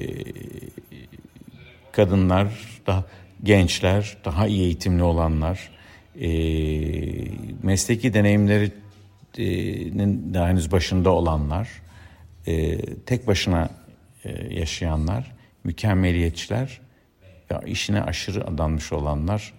kadınlar, 1.92 2.48
daha 2.86 3.04
gençler, 3.42 4.16
daha 4.24 4.46
iyi 4.46 4.62
eğitimli 4.62 5.02
olanlar, 5.02 5.70
e, 6.20 6.28
mesleki 7.62 8.14
deneyimlerinin 8.14 10.34
daha 10.34 10.48
henüz 10.48 10.72
başında 10.72 11.10
olanlar, 11.10 11.68
e, 12.46 12.80
tek 13.06 13.26
başına 13.26 13.70
e, 14.24 14.54
yaşayanlar, 14.54 15.32
mükemmeliyetçiler, 15.64 16.80
ya 17.50 17.60
işine 17.66 18.02
aşırı 18.02 18.46
adanmış 18.46 18.92
olanlar, 18.92 19.52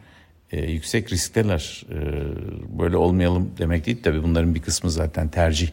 e, 0.55 0.71
yüksek 0.71 1.11
riskteler. 1.11 1.85
E, 1.89 1.97
böyle 2.79 2.97
olmayalım 2.97 3.51
demek 3.57 3.85
değil 3.85 3.97
tabii 4.03 4.23
bunların 4.23 4.55
bir 4.55 4.61
kısmı 4.61 4.91
zaten 4.91 5.27
tercih 5.27 5.69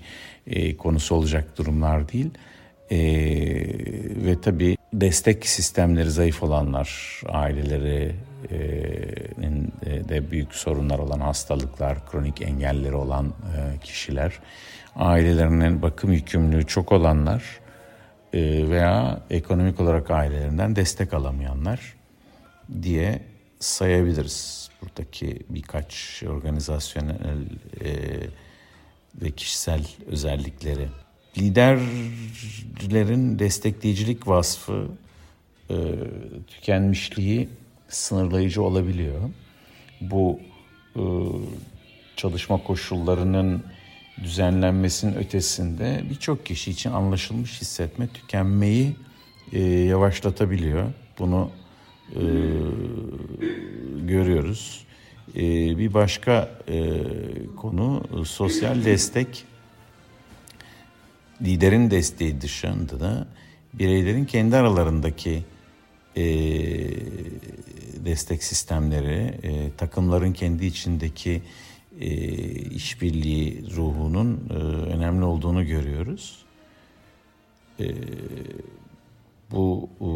e, 0.47 0.77
konusu 0.77 1.15
olacak 1.15 1.59
durumlar 1.59 2.13
değil. 2.13 2.31
E, 2.91 2.99
ve 4.27 4.41
tabii 4.43 4.77
destek 4.93 5.47
sistemleri 5.47 6.11
zayıf 6.11 6.43
olanlar, 6.43 7.21
aileleri 7.29 8.15
e, 8.51 8.59
de 10.09 10.31
büyük 10.31 10.55
sorunlar 10.55 10.99
olan 10.99 11.21
hastalıklar, 11.21 12.11
kronik 12.11 12.43
engelleri 12.43 12.95
olan 12.95 13.27
e, 13.27 13.79
kişiler, 13.79 14.33
ailelerinin 14.97 15.83
bakım 15.83 16.13
yükümlülüğü 16.13 16.67
çok 16.67 16.93
olanlar 16.93 17.45
e, 18.33 18.71
veya 18.71 19.21
ekonomik 19.31 19.81
olarak 19.81 20.11
ailelerinden 20.11 20.77
destek 20.77 21.15
alamayanlar 21.15 21.95
diye 22.83 23.23
sayabiliriz. 23.61 24.62
Buradaki 24.83 25.39
birkaç 25.49 26.23
organizasyonel 26.27 27.45
ve 29.23 29.31
kişisel 29.31 29.87
özellikleri. 30.07 30.89
Liderlerin 31.39 33.39
destekleyicilik 33.39 34.29
vasfı 34.29 34.89
e, 35.71 35.77
tükenmişliği 36.47 37.49
sınırlayıcı 37.89 38.63
olabiliyor. 38.63 39.21
Bu 40.01 40.41
e, 40.97 41.03
çalışma 42.17 42.63
koşullarının 42.63 43.63
düzenlenmesinin 44.23 45.15
ötesinde 45.15 46.03
birçok 46.11 46.47
kişi 46.47 46.71
için 46.71 46.93
anlaşılmış 46.93 47.61
hissetme 47.61 48.09
tükenmeyi 48.09 48.97
e, 49.53 49.61
yavaşlatabiliyor. 49.63 50.87
Bunu 51.19 51.51
e, 52.17 52.23
görüyoruz. 54.07 54.87
E, 55.37 55.43
bir 55.79 55.95
başka 55.95 56.59
e, 56.69 57.03
konu 57.57 58.03
sosyal 58.25 58.85
destek 58.85 59.45
liderin 61.43 61.91
desteği 61.91 62.41
dışında 62.41 63.01
da 63.01 63.27
bireylerin 63.75 64.25
kendi 64.25 64.57
aralarındaki 64.57 65.43
e, 66.17 66.25
destek 68.05 68.45
sistemleri, 68.45 69.39
e, 69.43 69.71
takımların 69.77 70.33
kendi 70.33 70.67
içindeki 70.67 71.43
e, 72.01 72.11
işbirliği 72.55 73.65
ruhunun 73.77 74.49
e, 74.51 74.55
önemli 74.95 75.25
olduğunu 75.25 75.67
görüyoruz. 75.67 76.45
E, 77.81 77.87
bu 79.51 79.89
e, 80.01 80.09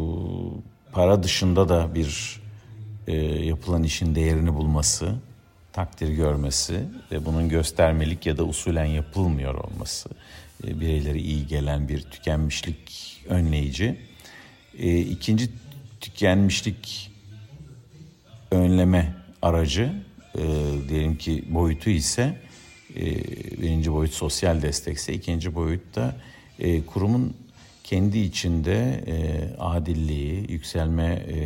para 0.97 1.23
dışında 1.23 1.69
da 1.69 1.95
bir 1.95 2.41
e, 3.07 3.17
yapılan 3.45 3.83
işin 3.83 4.15
değerini 4.15 4.55
bulması, 4.55 5.15
takdir 5.73 6.09
görmesi 6.09 6.85
ve 7.12 7.25
bunun 7.25 7.49
göstermelik 7.49 8.26
ya 8.26 8.37
da 8.37 8.45
usulen 8.45 8.85
yapılmıyor 8.85 9.55
olması 9.55 10.09
e, 10.65 10.81
bireyleri 10.81 11.21
iyi 11.21 11.47
gelen 11.47 11.88
bir 11.88 12.03
tükenmişlik 12.03 13.17
önleyici. 13.29 14.00
E, 14.79 14.99
ikinci 15.00 15.50
tükenmişlik 16.00 17.12
önleme 18.50 19.15
aracı 19.43 19.93
e, 20.35 20.43
diyelim 20.88 21.17
ki 21.17 21.45
boyutu 21.49 21.91
ise 21.91 22.41
e, 22.97 23.05
birinci 23.62 23.93
boyut 23.93 24.12
sosyal 24.12 24.62
destekse 24.62 25.12
ikinci 25.12 25.55
boyut 25.55 25.97
da 25.97 26.17
e, 26.59 26.87
kurumun 26.87 27.37
kendi 27.87 28.19
içinde 28.19 29.05
e, 29.07 29.16
adilliği, 29.59 30.52
yükselme 30.52 31.05
e, 31.05 31.37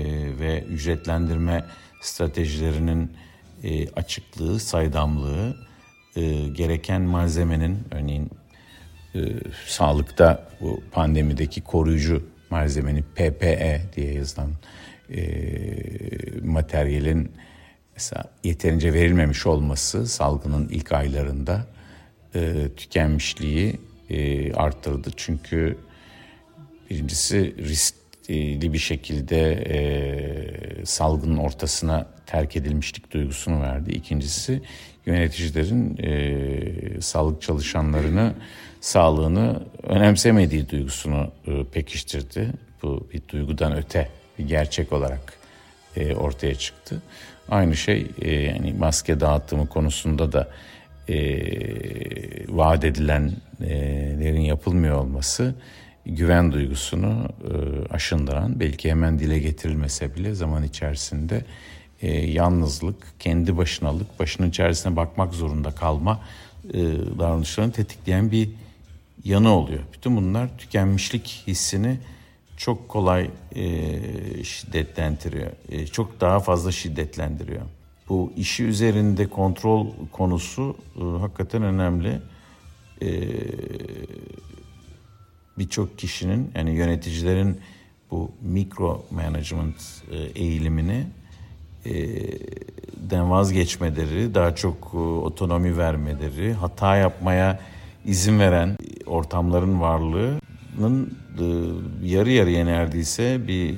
ve 0.40 0.62
ücretlendirme 0.62 1.64
stratejilerinin 2.02 3.12
e, 3.64 3.88
açıklığı, 3.88 4.60
saydamlığı, 4.60 5.56
e, 6.16 6.48
gereken 6.48 7.02
malzemenin 7.02 7.78
örneğin 7.90 8.30
e, 9.14 9.20
sağlıkta 9.66 10.48
bu 10.60 10.82
pandemideki 10.92 11.60
koruyucu 11.60 12.26
malzemenin 12.50 13.04
PPE 13.14 13.82
diye 13.96 14.12
yazılan 14.12 14.50
e, 15.10 15.22
materyalin 16.44 17.32
mesela 17.94 18.24
yeterince 18.44 18.92
verilmemiş 18.92 19.46
olması 19.46 20.06
salgının 20.06 20.68
ilk 20.68 20.92
aylarında 20.92 21.66
e, 22.34 22.68
tükenmişliği 22.76 23.80
e, 24.10 24.52
arttırdı. 24.52 25.10
Çünkü 25.16 25.76
birincisi 26.90 27.54
riskli 27.58 28.72
bir 28.72 28.78
şekilde 28.78 29.52
e, 29.52 30.86
salgının 30.86 31.36
ortasına 31.36 32.06
terk 32.26 32.56
edilmişlik 32.56 33.10
duygusunu 33.10 33.62
verdi. 33.62 33.90
İkincisi 33.90 34.62
yöneticilerin 35.06 35.98
e, 36.02 37.00
sağlık 37.00 37.42
çalışanlarını 37.42 38.34
sağlığını 38.80 39.62
önemsemediği 39.82 40.68
duygusunu 40.68 41.32
e, 41.46 41.64
pekiştirdi. 41.64 42.48
Bu 42.82 43.08
bir 43.12 43.22
duygudan 43.28 43.76
öte 43.76 44.08
bir 44.38 44.48
gerçek 44.48 44.92
olarak 44.92 45.32
e, 45.96 46.14
ortaya 46.14 46.54
çıktı. 46.54 47.02
Aynı 47.48 47.76
şey 47.76 48.06
e, 48.22 48.34
yani 48.34 48.72
maske 48.72 49.20
dağıtımı 49.20 49.68
konusunda 49.68 50.32
da 50.32 50.48
e, 51.08 51.16
vaat 52.48 52.84
edilenlerin 52.84 54.40
yapılmıyor 54.40 54.98
olması 54.98 55.54
güven 56.14 56.52
duygusunu 56.52 57.28
e, 57.44 57.52
aşındıran 57.94 58.60
belki 58.60 58.90
hemen 58.90 59.18
dile 59.18 59.38
getirilmese 59.38 60.14
bile 60.14 60.34
zaman 60.34 60.62
içerisinde 60.62 61.44
e, 62.02 62.10
yalnızlık, 62.16 62.96
kendi 63.18 63.56
başınalık, 63.56 64.20
başının 64.20 64.48
içerisine 64.48 64.96
bakmak 64.96 65.34
zorunda 65.34 65.70
kalma 65.70 66.20
e, 66.74 66.78
davranışlarını 67.18 67.72
tetikleyen 67.72 68.30
bir 68.30 68.50
yanı 69.24 69.50
oluyor. 69.50 69.80
Bütün 69.92 70.16
bunlar 70.16 70.58
tükenmişlik 70.58 71.42
hissini 71.46 71.98
çok 72.56 72.88
kolay 72.88 73.30
şiddetlendiriyor. 74.44 75.50
Çok 75.92 76.20
daha 76.20 76.40
fazla 76.40 76.72
şiddetlendiriyor. 76.72 77.62
Bu 78.08 78.32
işi 78.36 78.64
üzerinde 78.64 79.26
kontrol 79.26 79.86
konusu 80.12 80.76
hakikaten 81.20 81.62
önemli. 81.62 82.20
Birçok 85.60 85.98
kişinin 85.98 86.50
yani 86.54 86.70
yöneticilerin 86.70 87.60
bu 88.10 88.30
mikro 88.42 89.04
management 89.10 89.76
e, 90.10 90.16
eğilimini 90.16 91.06
e, 91.86 91.92
den 92.96 93.30
vazgeçmeleri, 93.30 94.34
daha 94.34 94.54
çok 94.54 94.90
e, 94.94 94.96
otonomi 94.96 95.78
vermeleri, 95.78 96.52
hata 96.52 96.96
yapmaya 96.96 97.60
izin 98.04 98.38
veren 98.38 98.76
ortamların 99.06 99.80
varlığının 99.80 101.18
yarı 102.02 102.30
yarıya 102.30 102.64
neredeyse 102.64 103.48
bir 103.48 103.76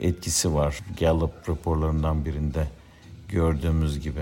etkisi 0.00 0.54
var. 0.54 0.78
Gallup 1.00 1.48
raporlarından 1.48 2.24
birinde 2.24 2.68
gördüğümüz 3.28 4.00
gibi. 4.00 4.20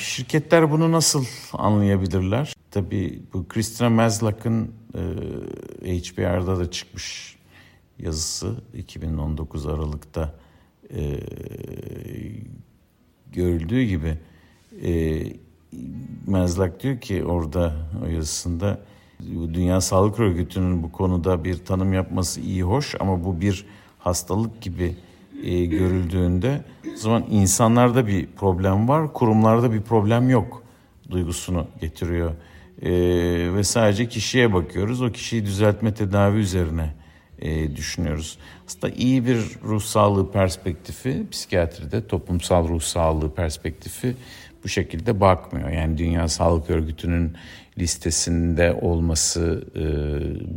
Şirketler 0.00 0.70
bunu 0.70 0.92
nasıl 0.92 1.24
anlayabilirler? 1.52 2.53
Tabii 2.74 3.22
bu 3.32 3.48
Christina 3.48 3.90
Maslach'ın 3.90 4.72
e, 5.84 5.98
HBR'da 5.98 6.58
da 6.58 6.70
çıkmış 6.70 7.36
yazısı 7.98 8.54
2019 8.74 9.66
Aralık'ta 9.66 10.34
e, 10.94 11.20
görüldüğü 13.32 13.82
gibi 13.82 14.18
e, 14.82 15.22
Mezlak 16.26 16.82
diyor 16.82 17.00
ki 17.00 17.24
orada 17.24 17.72
o 18.04 18.06
yazısında 18.06 18.80
Dünya 19.54 19.80
Sağlık 19.80 20.20
Örgütü'nün 20.20 20.82
bu 20.82 20.92
konuda 20.92 21.44
bir 21.44 21.64
tanım 21.64 21.92
yapması 21.92 22.40
iyi 22.40 22.62
hoş 22.62 22.94
ama 23.00 23.24
bu 23.24 23.40
bir 23.40 23.66
hastalık 23.98 24.62
gibi 24.62 24.96
e, 25.42 25.64
görüldüğünde 25.64 26.64
o 26.94 26.96
zaman 26.96 27.24
insanlarda 27.30 28.06
bir 28.06 28.26
problem 28.26 28.88
var, 28.88 29.12
kurumlarda 29.12 29.72
bir 29.72 29.82
problem 29.82 30.30
yok 30.30 30.62
duygusunu 31.10 31.66
getiriyor. 31.80 32.34
E, 32.82 32.90
ve 33.54 33.64
sadece 33.64 34.08
kişiye 34.08 34.52
bakıyoruz. 34.52 35.02
O 35.02 35.12
kişiyi 35.12 35.46
düzeltme 35.46 35.94
tedavi 35.94 36.38
üzerine 36.38 36.94
e, 37.38 37.76
düşünüyoruz. 37.76 38.38
Aslında 38.66 38.94
iyi 38.94 39.26
bir 39.26 39.38
ruh 39.64 39.82
sağlığı 39.82 40.32
perspektifi 40.32 41.26
psikiyatride 41.30 42.06
toplumsal 42.06 42.68
ruh 42.68 42.80
sağlığı 42.80 43.34
perspektifi 43.34 44.16
bu 44.64 44.68
şekilde 44.68 45.20
bakmıyor. 45.20 45.70
Yani 45.70 45.98
Dünya 45.98 46.28
Sağlık 46.28 46.70
Örgütü'nün 46.70 47.32
listesinde 47.78 48.72
olması 48.72 49.64
e, 49.76 49.82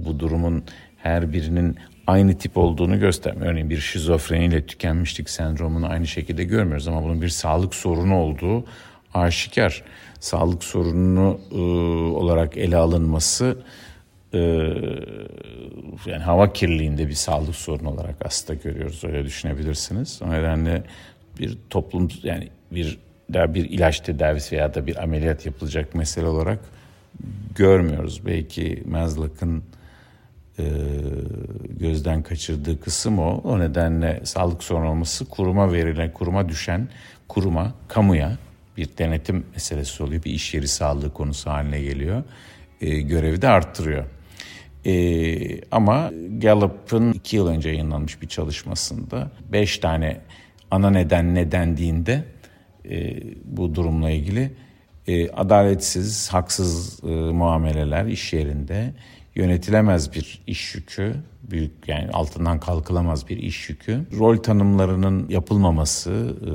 bu 0.06 0.20
durumun 0.20 0.64
her 0.98 1.34
birinin 1.34 1.78
aynı 2.08 2.38
tip 2.38 2.58
olduğunu 2.58 3.00
göstermiyor. 3.00 3.52
Örneğin 3.52 3.70
bir 3.70 3.80
şizofreniyle 3.80 4.66
tükenmişlik 4.66 5.30
sendromunu 5.30 5.88
aynı 5.88 6.08
şekilde 6.08 6.44
görmüyoruz 6.44 6.88
ama 6.88 7.04
bunun 7.04 7.22
bir 7.22 7.30
sağlık 7.30 7.76
sorunu 7.76 8.16
olduğu 8.16 8.66
aşikar. 9.14 9.84
Sağlık 10.20 10.64
sorununu 10.64 11.40
e, 11.52 11.58
olarak 12.18 12.58
ele 12.58 12.78
alınması 12.78 13.58
e, 14.34 14.40
yani 16.06 16.24
hava 16.24 16.54
kirliliğinde 16.54 17.08
bir 17.08 17.14
sağlık 17.14 17.56
sorunu 17.56 17.90
olarak 17.90 18.16
aslında 18.26 18.60
görüyoruz. 18.64 19.04
Öyle 19.04 19.24
düşünebilirsiniz. 19.24 20.22
O 20.26 20.32
nedenle 20.32 20.84
bir 21.40 21.58
toplum 21.70 22.08
yani 22.24 22.50
bir 22.72 22.98
daha 23.34 23.54
bir 23.54 23.70
ilaç 23.70 24.00
tedavisi 24.00 24.56
veya 24.56 24.74
da 24.74 24.88
bir 24.88 25.04
ameliyat 25.04 25.46
yapılacak 25.46 25.96
mesele 25.96 26.26
olarak 26.26 26.60
görmüyoruz. 27.56 28.26
Belki 28.26 28.84
Maslach'ın 28.86 29.64
e, 30.60 30.66
gözden 31.70 32.24
kaçırdığı 32.24 32.80
kısım 32.80 33.20
o. 33.20 33.42
O 33.44 33.60
nedenle 33.60 34.22
sağlık 34.24 34.64
sorunu 34.64 34.90
olması 34.90 35.26
kuruma 35.26 35.74
verilen, 35.74 36.14
kuruma 36.14 36.50
düşen, 36.50 36.88
kuruma, 37.28 37.74
kamuya 37.88 38.38
bir 38.78 38.90
denetim 38.98 39.46
meselesi 39.54 40.04
oluyor. 40.04 40.24
Bir 40.24 40.32
iş 40.32 40.54
yeri 40.54 40.68
sağlığı 40.68 41.14
konusu 41.14 41.50
haline 41.50 41.82
geliyor. 41.82 42.24
E, 42.82 43.02
görevi 43.02 43.42
de 43.42 43.48
arttırıyor. 43.48 44.06
E, 44.86 45.62
ama 45.72 46.12
Gallup'ın 46.38 47.14
iki 47.14 47.36
yıl 47.36 47.48
önce 47.48 47.70
yayınlanmış 47.70 48.22
bir 48.22 48.28
çalışmasında 48.28 49.32
beş 49.52 49.78
tane 49.78 50.22
ana 50.72 50.90
neden 50.90 51.36
ne 51.36 51.52
dendiğinde 51.52 52.24
e, 52.90 53.18
bu 53.46 53.76
durumla 53.76 54.10
ilgili 54.10 54.52
e, 55.08 55.30
adaletsiz, 55.30 56.30
haksız 56.30 57.00
e, 57.04 57.08
muameleler 57.08 58.06
iş 58.06 58.34
yerinde, 58.34 58.94
yönetilemez 59.36 60.14
bir 60.14 60.42
iş 60.48 60.76
yükü, 60.76 61.16
büyük 61.44 61.72
yani 61.88 62.10
altından 62.12 62.60
kalkılamaz 62.60 63.30
bir 63.30 63.38
iş 63.38 63.70
yükü, 63.70 64.06
rol 64.18 64.38
tanımlarının 64.38 65.30
yapılmaması, 65.30 66.36
e, 66.42 66.52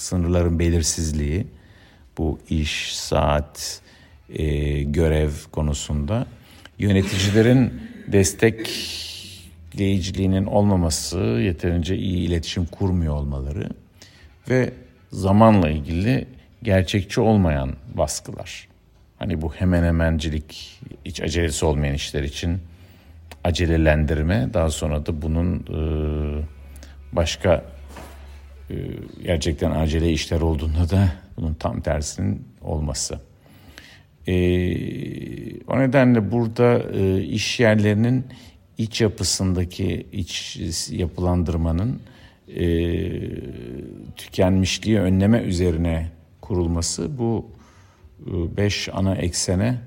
sınırların 0.00 0.58
belirsizliği, 0.58 1.46
bu 2.18 2.38
iş, 2.50 2.96
saat, 2.96 3.80
e, 4.28 4.82
görev 4.82 5.30
konusunda 5.52 6.26
yöneticilerin 6.78 7.82
destekleyiciliğinin 8.06 10.44
olmaması, 10.44 11.18
yeterince 11.18 11.96
iyi 11.96 12.28
iletişim 12.28 12.66
kurmuyor 12.66 13.14
olmaları 13.14 13.70
ve 14.48 14.72
zamanla 15.12 15.70
ilgili 15.70 16.26
gerçekçi 16.62 17.20
olmayan 17.20 17.72
baskılar. 17.94 18.68
Hani 19.18 19.42
bu 19.42 19.54
hemen 19.54 19.82
hemencilik, 19.82 20.80
hiç 21.04 21.20
acelesi 21.20 21.66
olmayan 21.66 21.94
işler 21.94 22.22
için 22.22 22.58
acelelendirme, 23.44 24.48
daha 24.54 24.70
sonra 24.70 25.06
da 25.06 25.22
bunun 25.22 25.56
e, 25.56 25.80
başka 27.12 27.64
gerçekten 29.22 29.70
acele 29.70 30.12
işler 30.12 30.40
olduğunda 30.40 30.90
da 30.90 31.12
bunun 31.36 31.54
tam 31.54 31.80
tersinin 31.80 32.44
olması. 32.60 33.20
E, 34.26 34.34
o 35.66 35.78
nedenle 35.78 36.32
burada 36.32 36.90
iş 37.20 37.60
yerlerinin 37.60 38.24
iç 38.78 39.00
yapısındaki 39.00 40.06
iç 40.12 40.58
yapılandırmanın 40.90 42.00
tükenmişliği 44.16 44.98
önleme 44.98 45.38
üzerine 45.38 46.10
kurulması 46.40 47.18
bu 47.18 47.46
e, 48.26 48.56
beş 48.56 48.88
ana 48.92 49.14
eksene 49.14 49.78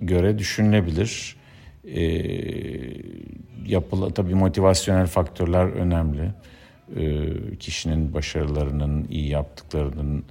göre 0.00 0.38
düşünülebilir. 0.38 1.36
E, 1.84 2.02
yapıla 3.66 4.10
tabii 4.10 4.34
motivasyonel 4.34 5.06
faktörler 5.06 5.64
önemli. 5.64 6.30
E, 6.96 7.30
kişinin 7.56 8.14
başarılarının, 8.14 9.06
iyi 9.10 9.28
yaptıklarının 9.28 10.24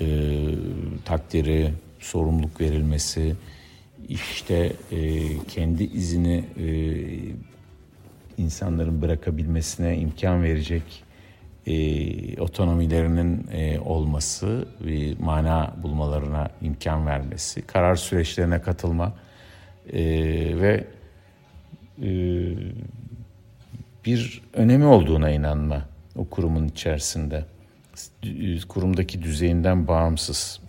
e, 0.00 0.06
takdiri, 1.04 1.72
sorumluluk 1.98 2.60
verilmesi, 2.60 3.36
işte 4.08 4.72
e, 4.92 5.28
kendi 5.48 5.84
izini 5.84 6.44
e, 6.58 6.68
insanların 8.38 9.02
bırakabilmesine 9.02 9.98
imkan 9.98 10.42
verecek 10.42 11.04
e, 11.66 12.40
otonomilerinin 12.40 13.46
e, 13.52 13.80
olması, 13.80 14.68
bir 14.80 15.18
mana 15.18 15.74
bulmalarına 15.82 16.50
imkan 16.62 17.06
vermesi, 17.06 17.62
karar 17.62 17.96
süreçlerine 17.96 18.60
katılma 18.62 19.12
e, 19.92 20.02
ve 20.60 20.84
e, 22.02 22.08
bir 24.08 24.42
önemi 24.52 24.84
olduğuna 24.84 25.30
inanma 25.30 25.88
o 26.16 26.24
kurumun 26.24 26.68
içerisinde. 26.68 27.44
Kurumdaki 28.68 29.22
düzeyinden 29.22 29.88
bağımsız. 29.88 30.60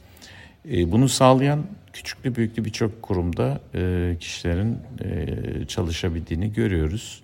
E, 0.72 0.92
bunu 0.92 1.10
sağlayan 1.10 1.66
küçüklü 1.94 2.36
büyüklü 2.36 2.66
birçok 2.66 3.02
kurumda 3.02 3.62
e, 3.76 4.16
kişilerin 4.20 4.78
e, 5.04 5.66
çalışabildiğini 5.66 6.54
görüyoruz. 6.54 7.24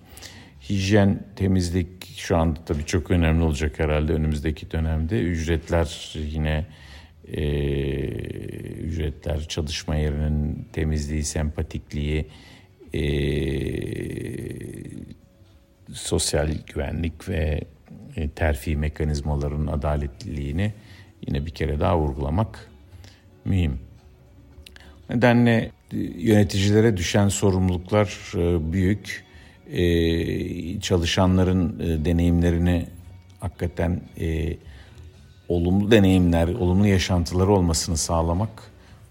Hijyen, 0.70 1.20
temizlik 1.36 2.06
şu 2.16 2.36
anda 2.36 2.60
tabii 2.66 2.84
çok 2.84 3.10
önemli 3.10 3.44
olacak 3.44 3.78
herhalde 3.78 4.12
önümüzdeki 4.12 4.70
dönemde. 4.70 5.20
Ücretler 5.20 6.14
yine 6.32 6.66
e, 7.32 7.42
ücretler, 8.82 9.48
çalışma 9.48 9.96
yerinin 9.96 10.68
temizliği, 10.72 11.24
sempatikliği, 11.24 12.26
e, 12.94 13.00
sosyal 15.92 16.48
güvenlik 16.66 17.28
ve 17.28 17.60
e, 18.16 18.28
terfi 18.28 18.76
mekanizmaların 18.76 19.66
adaletliliğini 19.66 20.72
yine 21.26 21.46
bir 21.46 21.50
kere 21.50 21.80
daha 21.80 21.98
vurgulamak 21.98 22.70
mühim. 23.44 23.78
Nedenle 25.10 25.70
yöneticilere 26.16 26.96
düşen 26.96 27.28
sorumluluklar 27.28 28.32
e, 28.36 28.72
büyük 28.72 29.24
e, 29.70 30.80
çalışanların 30.80 31.80
e, 31.80 32.04
deneyimlerini 32.04 32.86
hakikaten 33.40 34.00
e, 34.20 34.56
olumlu 35.48 35.90
deneyimler, 35.90 36.48
olumlu 36.48 36.86
yaşantıları 36.86 37.52
olmasını 37.52 37.96
sağlamak, 37.96 38.62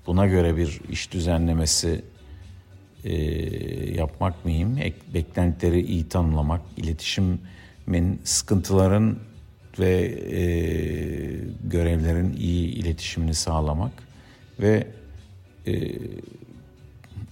buna 0.08 0.28
göre 0.28 0.58
bir 0.58 0.82
iş 0.90 1.12
düzenlemesi 1.12 2.02
e, 3.06 3.14
yapmak 3.94 4.46
mühim. 4.46 4.78
Ek, 4.78 4.96
beklentileri 5.14 5.82
iyi 5.82 6.10
tanımlamak, 6.10 6.62
iletişimin, 6.78 8.20
sıkıntıların 8.24 9.18
ve 9.80 9.92
e, 10.32 10.42
görevlerin 11.64 12.34
iyi 12.34 12.68
iletişimini 12.68 13.34
sağlamak 13.34 13.92
ve 14.60 14.88
e, 15.68 15.74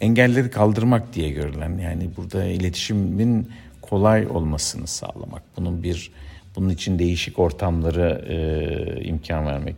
engelleri 0.01 0.49
kaldırmak 0.49 1.13
diye 1.13 1.29
görülen 1.29 1.77
yani 1.77 2.09
burada 2.17 2.45
iletişimin 2.45 3.49
kolay 3.81 4.27
olmasını 4.27 4.88
sağlamak. 4.88 5.43
Bunun 5.57 5.83
bir 5.83 6.12
bunun 6.55 6.69
için 6.69 6.99
değişik 6.99 7.39
ortamları 7.39 8.25
e, 8.27 9.05
imkan 9.05 9.45
vermek. 9.45 9.75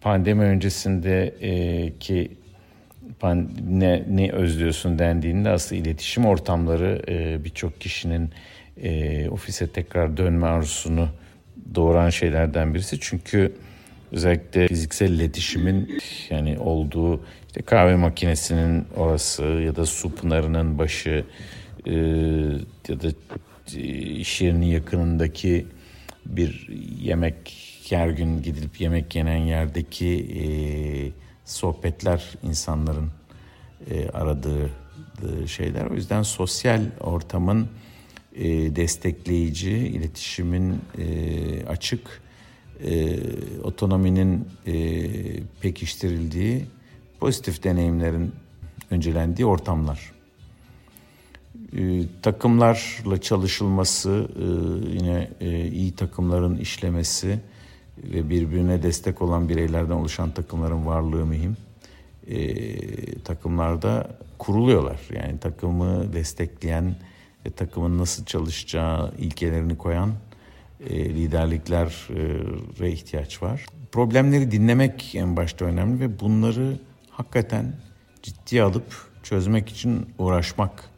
Pandemi 0.00 0.42
öncesinde 0.42 1.34
ki 2.00 2.30
pan, 2.30 2.39
ne, 3.22 4.04
ne 4.08 4.32
özlüyorsun 4.32 4.98
dendiğinde 4.98 5.50
aslında 5.50 5.82
iletişim 5.82 6.26
ortamları 6.26 7.02
e, 7.08 7.44
birçok 7.44 7.80
kişinin 7.80 8.30
e, 8.82 9.28
ofise 9.28 9.66
tekrar 9.66 10.16
dönme 10.16 10.46
arzusunu 10.46 11.08
doğuran 11.74 12.10
şeylerden 12.10 12.74
birisi. 12.74 13.00
Çünkü 13.00 13.52
özellikle 14.12 14.68
fiziksel 14.68 15.10
iletişimin 15.10 16.00
yani 16.30 16.58
olduğu 16.58 17.20
işte 17.46 17.62
kahve 17.62 17.96
makinesinin 17.96 18.84
orası 18.96 19.42
ya 19.42 19.76
da 19.76 19.86
su 19.86 20.14
pınarının 20.14 20.78
başı 20.78 21.24
e, 21.86 21.94
ya 22.88 23.02
da 23.02 23.08
e, 23.76 23.80
iş 23.96 24.40
yerinin 24.40 24.66
yakınındaki 24.66 25.66
bir 26.26 26.68
yemek 27.00 27.56
her 27.90 28.08
gün 28.08 28.42
gidilip 28.42 28.80
yemek 28.80 29.16
yenen 29.16 29.36
yerdeki 29.36 30.08
e, 30.40 30.44
sohbetler 31.44 32.34
insanların 32.42 33.10
e, 33.90 34.08
aradığı 34.08 34.70
şeyler. 35.46 35.86
O 35.86 35.94
yüzden 35.94 36.22
sosyal 36.22 36.82
ortamın 37.00 37.68
e, 38.34 38.76
destekleyici, 38.76 39.70
iletişimin 39.70 40.80
e, 40.98 41.66
açık, 41.66 42.22
e, 42.84 43.18
otonominin 43.62 44.48
e, 44.66 44.74
pekiştirildiği 45.60 46.66
pozitif 47.20 47.64
deneyimlerin 47.64 48.32
öncelendiği 48.90 49.46
ortamlar. 49.46 50.12
E, 51.76 52.02
takımlarla 52.22 53.20
çalışılması, 53.20 54.28
e, 54.36 54.44
yine 54.92 55.30
e, 55.40 55.68
iyi 55.68 55.92
takımların 55.92 56.56
işlemesi 56.56 57.38
ve 58.04 58.30
birbirine 58.30 58.82
destek 58.82 59.22
olan 59.22 59.48
bireylerden 59.48 59.94
oluşan 59.94 60.30
takımların 60.30 60.86
varlığı 60.86 61.26
mühim. 61.26 61.56
E, 62.26 63.18
takımlarda 63.18 64.18
kuruluyorlar. 64.38 65.00
Yani 65.14 65.38
takımı 65.38 66.12
destekleyen 66.12 66.96
ve 67.46 67.50
takımın 67.50 67.98
nasıl 67.98 68.24
çalışacağı 68.24 69.12
ilkelerini 69.18 69.78
koyan 69.78 70.12
e, 70.86 71.14
liderliklere 71.14 72.92
ihtiyaç 72.92 73.42
var. 73.42 73.66
Problemleri 73.92 74.50
dinlemek 74.50 75.14
en 75.14 75.36
başta 75.36 75.64
önemli 75.64 76.00
ve 76.00 76.20
bunları 76.20 76.78
hakikaten 77.10 77.72
ciddiye 78.22 78.62
alıp 78.62 79.10
çözmek 79.22 79.68
için 79.68 80.06
uğraşmak, 80.18 80.90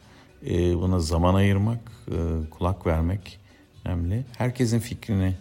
e, 0.45 0.75
buna 0.75 0.99
zaman 0.99 1.35
ayırmak, 1.35 1.79
e, 2.07 2.49
kulak 2.49 2.87
vermek 2.87 3.39
önemli. 3.85 4.25
Herkesin 4.37 4.79
fikrini 4.79 5.33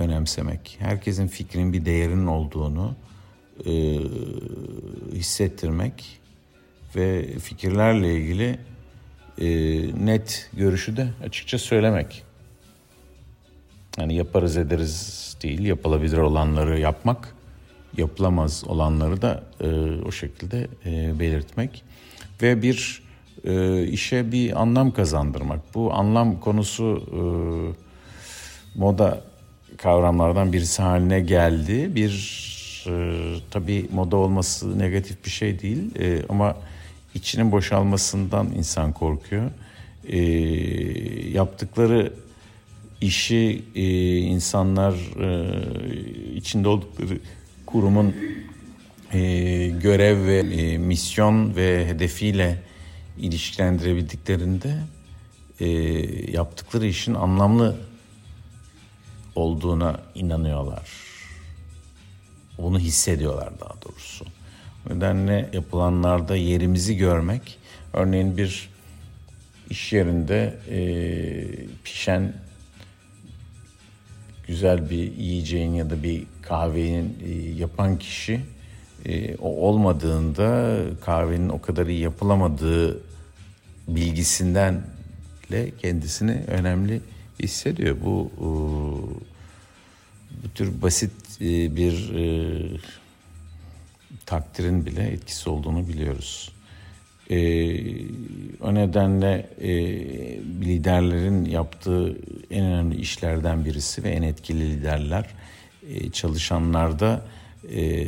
önemsemek, 0.00 0.76
herkesin 0.78 1.26
fikrinin 1.26 1.72
bir 1.72 1.84
değerinin 1.84 2.26
olduğunu 2.26 2.94
e, 3.66 3.72
hissettirmek 5.12 6.20
ve 6.96 7.38
fikirlerle 7.38 8.14
ilgili 8.14 8.58
e, 9.38 9.46
net 10.06 10.50
görüşü 10.52 10.96
de 10.96 11.08
açıkça 11.24 11.58
söylemek. 11.58 12.22
Yani 13.98 14.14
yaparız 14.14 14.56
ederiz 14.56 15.36
değil, 15.42 15.64
yapılabilir 15.64 16.18
olanları 16.18 16.80
yapmak, 16.80 17.34
yapılamaz 17.96 18.64
olanları 18.66 19.22
da 19.22 19.44
e, 19.60 19.66
o 20.06 20.12
şekilde 20.12 20.68
e, 20.86 21.18
belirtmek 21.18 21.84
ve 22.42 22.62
bir 22.62 23.02
e, 23.44 23.82
işe 23.86 24.32
bir 24.32 24.60
anlam 24.60 24.90
kazandırmak. 24.90 25.74
Bu 25.74 25.92
anlam 25.92 26.40
konusu 26.40 27.02
e, 27.12 27.20
moda 28.78 29.29
kavramlardan 29.76 30.52
birisi 30.52 30.82
haline 30.82 31.20
geldi. 31.20 31.94
Bir 31.94 32.40
e, 32.86 32.92
tabii 33.50 33.88
moda 33.92 34.16
olması 34.16 34.78
negatif 34.78 35.24
bir 35.24 35.30
şey 35.30 35.60
değil 35.60 35.98
e, 35.98 36.22
ama 36.28 36.56
içinin 37.14 37.52
boşalmasından 37.52 38.46
insan 38.56 38.92
korkuyor. 38.92 39.50
E, 40.08 40.18
yaptıkları 41.32 42.12
işi 43.00 43.62
e, 43.74 44.16
insanlar 44.18 44.94
e, 45.20 46.36
içinde 46.36 46.68
oldukları 46.68 47.18
kurumun 47.66 48.14
e, 49.12 49.20
görev 49.68 50.26
ve 50.26 50.38
e, 50.38 50.78
misyon 50.78 51.56
ve 51.56 51.86
hedefiyle 51.86 52.62
ilişkilendirebildiklerinde 53.18 54.76
e, 55.60 55.68
yaptıkları 56.32 56.86
işin 56.86 57.14
anlamlı 57.14 57.76
olduğuna 59.34 60.00
inanıyorlar. 60.14 60.90
Onu 62.58 62.78
hissediyorlar 62.78 63.60
daha 63.60 63.74
doğrusu. 63.82 64.24
O 64.86 64.94
nedenle 64.94 65.50
yapılanlarda 65.52 66.36
yerimizi 66.36 66.96
görmek, 66.96 67.58
örneğin 67.92 68.36
bir 68.36 68.70
iş 69.70 69.92
yerinde 69.92 70.58
e, 70.70 70.80
pişen 71.84 72.32
güzel 74.46 74.90
bir 74.90 75.16
yiyeceğin 75.16 75.74
ya 75.74 75.90
da 75.90 76.02
bir 76.02 76.26
kahvenin 76.42 77.18
e, 77.24 77.30
yapan 77.58 77.98
kişi 77.98 78.40
e, 79.06 79.36
o 79.36 79.48
olmadığında 79.48 80.80
kahvenin 81.04 81.48
o 81.48 81.60
kadar 81.60 81.86
iyi 81.86 82.00
yapılamadığı 82.00 83.00
bilgisinden 83.88 84.82
de 85.50 85.70
kendisini 85.82 86.42
önemli 86.46 87.00
hissediyor. 87.42 87.96
Bu 88.04 88.30
e, 88.38 88.46
bu 90.44 90.48
tür 90.54 90.82
basit 90.82 91.12
e, 91.40 91.76
bir 91.76 92.14
e, 92.14 92.60
takdirin 94.26 94.86
bile 94.86 95.02
etkisi 95.02 95.50
olduğunu 95.50 95.88
biliyoruz. 95.88 96.52
E, 97.30 97.36
o 98.60 98.74
nedenle 98.74 99.46
e, 99.60 99.70
liderlerin 100.40 101.44
yaptığı 101.44 102.16
en 102.50 102.64
önemli 102.64 102.96
işlerden 102.96 103.64
birisi 103.64 104.04
ve 104.04 104.10
en 104.10 104.22
etkili 104.22 104.70
liderler 104.70 105.26
e, 105.88 106.10
çalışanlarda 106.10 107.24
e, 107.70 108.06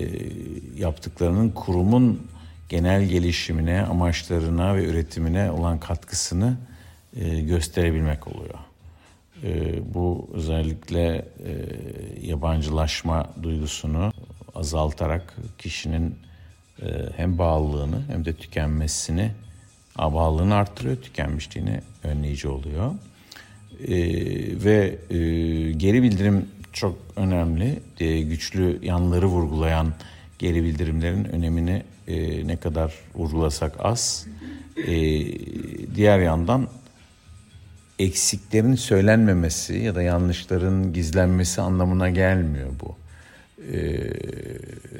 yaptıklarının 0.76 1.50
kurumun 1.50 2.26
genel 2.68 3.04
gelişimine, 3.04 3.82
amaçlarına 3.82 4.76
ve 4.76 4.84
üretimine 4.84 5.50
olan 5.50 5.80
katkısını 5.80 6.56
e, 7.16 7.40
gösterebilmek 7.40 8.28
oluyor. 8.28 8.58
E, 9.44 9.80
bu 9.94 10.28
özellikle 10.32 11.24
e, 11.44 11.52
yabancılaşma 12.26 13.30
duygusunu 13.42 14.12
azaltarak 14.54 15.36
kişinin 15.58 16.14
e, 16.82 16.86
hem 17.16 17.38
bağlılığını 17.38 18.02
hem 18.08 18.24
de 18.24 18.32
tükenmesini, 18.32 19.30
bağlılığını 19.98 20.54
arttırıyor, 20.54 20.96
tükenmişliğini 20.96 21.80
önleyici 22.04 22.48
oluyor. 22.48 22.94
E, 23.88 23.96
ve 24.64 24.98
e, 25.10 25.18
geri 25.72 26.02
bildirim 26.02 26.48
çok 26.72 26.98
önemli. 27.16 27.80
E, 28.00 28.20
güçlü 28.20 28.78
yanları 28.82 29.26
vurgulayan 29.26 29.92
geri 30.38 30.64
bildirimlerin 30.64 31.24
önemini 31.24 31.82
e, 32.08 32.46
ne 32.46 32.56
kadar 32.56 32.94
vurgulasak 33.14 33.84
az. 33.84 34.26
E, 34.76 34.92
diğer 35.94 36.18
yandan 36.18 36.68
eksiklerin 38.02 38.74
söylenmemesi 38.74 39.74
ya 39.74 39.94
da 39.94 40.02
yanlışların 40.02 40.92
gizlenmesi 40.92 41.60
anlamına 41.60 42.10
gelmiyor 42.10 42.70
bu. 42.80 42.96
Ee, 43.72 44.00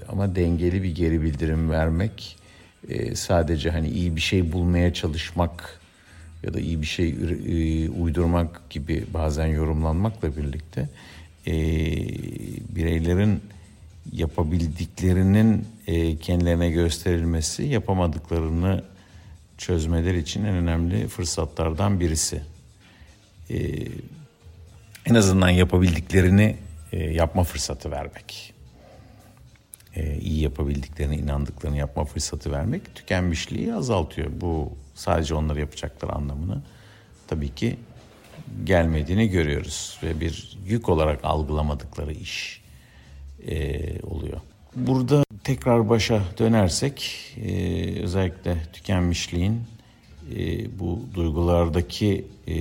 ama 0.08 0.36
dengeli 0.36 0.82
bir 0.82 0.94
geri 0.94 1.22
bildirim 1.22 1.70
vermek 1.70 2.36
e, 2.88 3.14
sadece 3.14 3.70
hani 3.70 3.88
iyi 3.88 4.16
bir 4.16 4.20
şey 4.20 4.52
bulmaya 4.52 4.94
çalışmak 4.94 5.80
ya 6.42 6.54
da 6.54 6.60
iyi 6.60 6.82
bir 6.82 6.86
şey 6.86 7.08
e, 7.08 7.90
uydurmak 7.90 8.70
gibi 8.70 9.04
bazen 9.14 9.46
yorumlanmakla 9.46 10.36
birlikte 10.36 10.88
e, 11.46 11.54
bireylerin 12.76 13.40
yapabildiklerinin 14.12 15.66
e, 15.86 16.16
kendilerine 16.16 16.70
gösterilmesi 16.70 17.62
yapamadıklarını 17.62 18.84
çözmeler 19.58 20.14
için 20.14 20.44
en 20.44 20.54
önemli 20.54 21.08
fırsatlardan 21.08 22.00
birisi. 22.00 22.51
E, 23.52 23.58
en 25.06 25.14
azından 25.14 25.48
yapabildiklerini 25.48 26.56
e, 26.92 26.98
yapma 26.98 27.44
fırsatı 27.44 27.90
vermek. 27.90 28.54
E, 29.96 30.18
iyi 30.18 30.42
yapabildiklerini, 30.42 31.16
inandıklarını 31.16 31.76
yapma 31.76 32.04
fırsatı 32.04 32.52
vermek 32.52 32.94
tükenmişliği 32.94 33.74
azaltıyor. 33.74 34.30
Bu 34.40 34.72
sadece 34.94 35.34
onları 35.34 35.60
yapacaklar 35.60 36.10
anlamını 36.10 36.62
tabii 37.26 37.54
ki 37.54 37.76
gelmediğini 38.64 39.28
görüyoruz 39.28 39.98
ve 40.02 40.20
bir 40.20 40.58
yük 40.66 40.88
olarak 40.88 41.24
algılamadıkları 41.24 42.12
iş 42.12 42.62
e, 43.48 43.80
oluyor. 44.02 44.40
Burada 44.76 45.24
tekrar 45.44 45.88
başa 45.88 46.22
dönersek 46.38 47.26
e, 47.44 48.02
özellikle 48.02 48.56
tükenmişliğin 48.72 49.60
e, 50.36 50.78
bu 50.78 51.00
duygulardaki 51.14 52.24
e, 52.46 52.54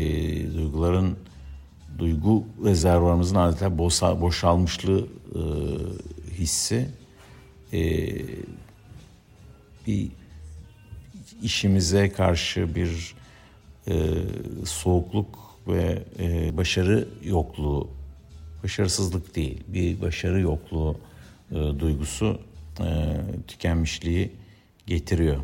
duyguların 0.53 1.17
duygu 1.97 2.43
rezervuarımızın 2.63 3.35
adeta 3.35 3.77
boşa, 3.77 4.21
boşalmışlığı 4.21 5.07
e, 5.35 5.41
hissi 6.33 6.87
e, 7.73 7.81
bir 9.87 10.07
işimize 11.43 12.09
karşı 12.09 12.75
bir 12.75 13.15
e, 13.87 13.93
soğukluk 14.65 15.39
ve 15.67 16.03
e, 16.19 16.57
başarı 16.57 17.07
yokluğu, 17.23 17.89
başarısızlık 18.63 19.35
değil, 19.35 19.63
bir 19.67 20.01
başarı 20.01 20.41
yokluğu 20.41 20.97
e, 21.51 21.55
duygusu 21.55 22.39
e, 22.79 23.17
tükenmişliği 23.47 24.31
getiriyor. 24.87 25.37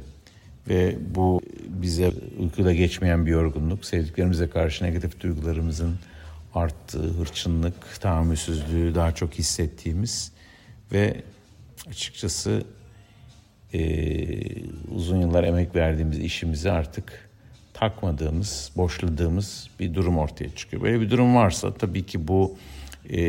Ve 0.67 0.97
bu 1.15 1.41
bize 1.81 2.11
uykuda 2.39 2.73
geçmeyen 2.73 3.25
bir 3.25 3.31
yorgunluk, 3.31 3.85
sevdiklerimize 3.85 4.49
karşı 4.49 4.83
negatif 4.83 5.19
duygularımızın 5.19 5.95
arttığı, 6.55 7.03
hırçınlık, 7.03 8.01
tahammülsüzlüğü 8.01 8.95
daha 8.95 9.15
çok 9.15 9.33
hissettiğimiz 9.33 10.31
ve 10.91 11.21
açıkçası 11.89 12.63
e, 13.73 13.81
uzun 14.95 15.21
yıllar 15.21 15.43
emek 15.43 15.75
verdiğimiz 15.75 16.19
işimizi 16.19 16.71
artık 16.71 17.29
takmadığımız, 17.73 18.71
boşladığımız 18.75 19.69
bir 19.79 19.93
durum 19.93 20.17
ortaya 20.17 20.55
çıkıyor. 20.55 20.83
Böyle 20.83 21.01
bir 21.01 21.09
durum 21.09 21.35
varsa 21.35 21.73
tabii 21.73 22.05
ki 22.05 22.27
bu 22.27 22.57
e, 23.09 23.19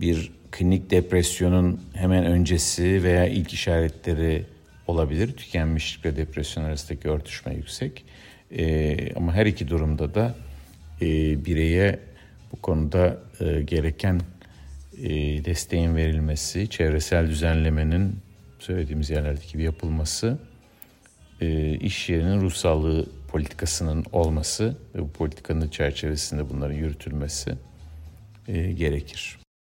bir 0.00 0.32
klinik 0.50 0.90
depresyonun 0.90 1.80
hemen 1.94 2.24
öncesi 2.24 3.02
veya 3.02 3.26
ilk 3.26 3.52
işaretleri 3.52 4.46
olabilir. 4.86 5.36
Tükenmişlik 5.36 6.04
ve 6.04 6.16
depresyon 6.16 6.64
arasındaki 6.64 7.08
örtüşme 7.08 7.54
yüksek. 7.54 8.04
E, 8.50 9.14
ama 9.14 9.34
her 9.34 9.46
iki 9.46 9.68
durumda 9.68 10.14
da 10.14 10.34
e, 11.00 11.06
bireye 11.44 11.98
bu 12.52 12.56
konuda 12.62 13.18
e, 13.40 13.62
gereken 13.62 14.20
e, 14.98 15.10
desteğin 15.44 15.96
verilmesi, 15.96 16.70
çevresel 16.70 17.28
düzenlemenin 17.28 18.16
söylediğimiz 18.58 19.10
yerlerdeki 19.10 19.52
gibi 19.52 19.62
yapılması, 19.62 20.38
e, 21.40 21.70
iş 21.74 22.08
yerinin 22.08 22.40
ruh 22.40 22.52
sağlığı 22.52 23.06
politikasının 23.28 24.04
olması 24.12 24.76
ve 24.94 25.00
bu 25.00 25.12
politikanın 25.12 25.68
çerçevesinde 25.68 26.50
bunların 26.50 26.74
yürütülmesi 26.74 27.54
e, 28.48 28.72
gerekir. 28.72 29.41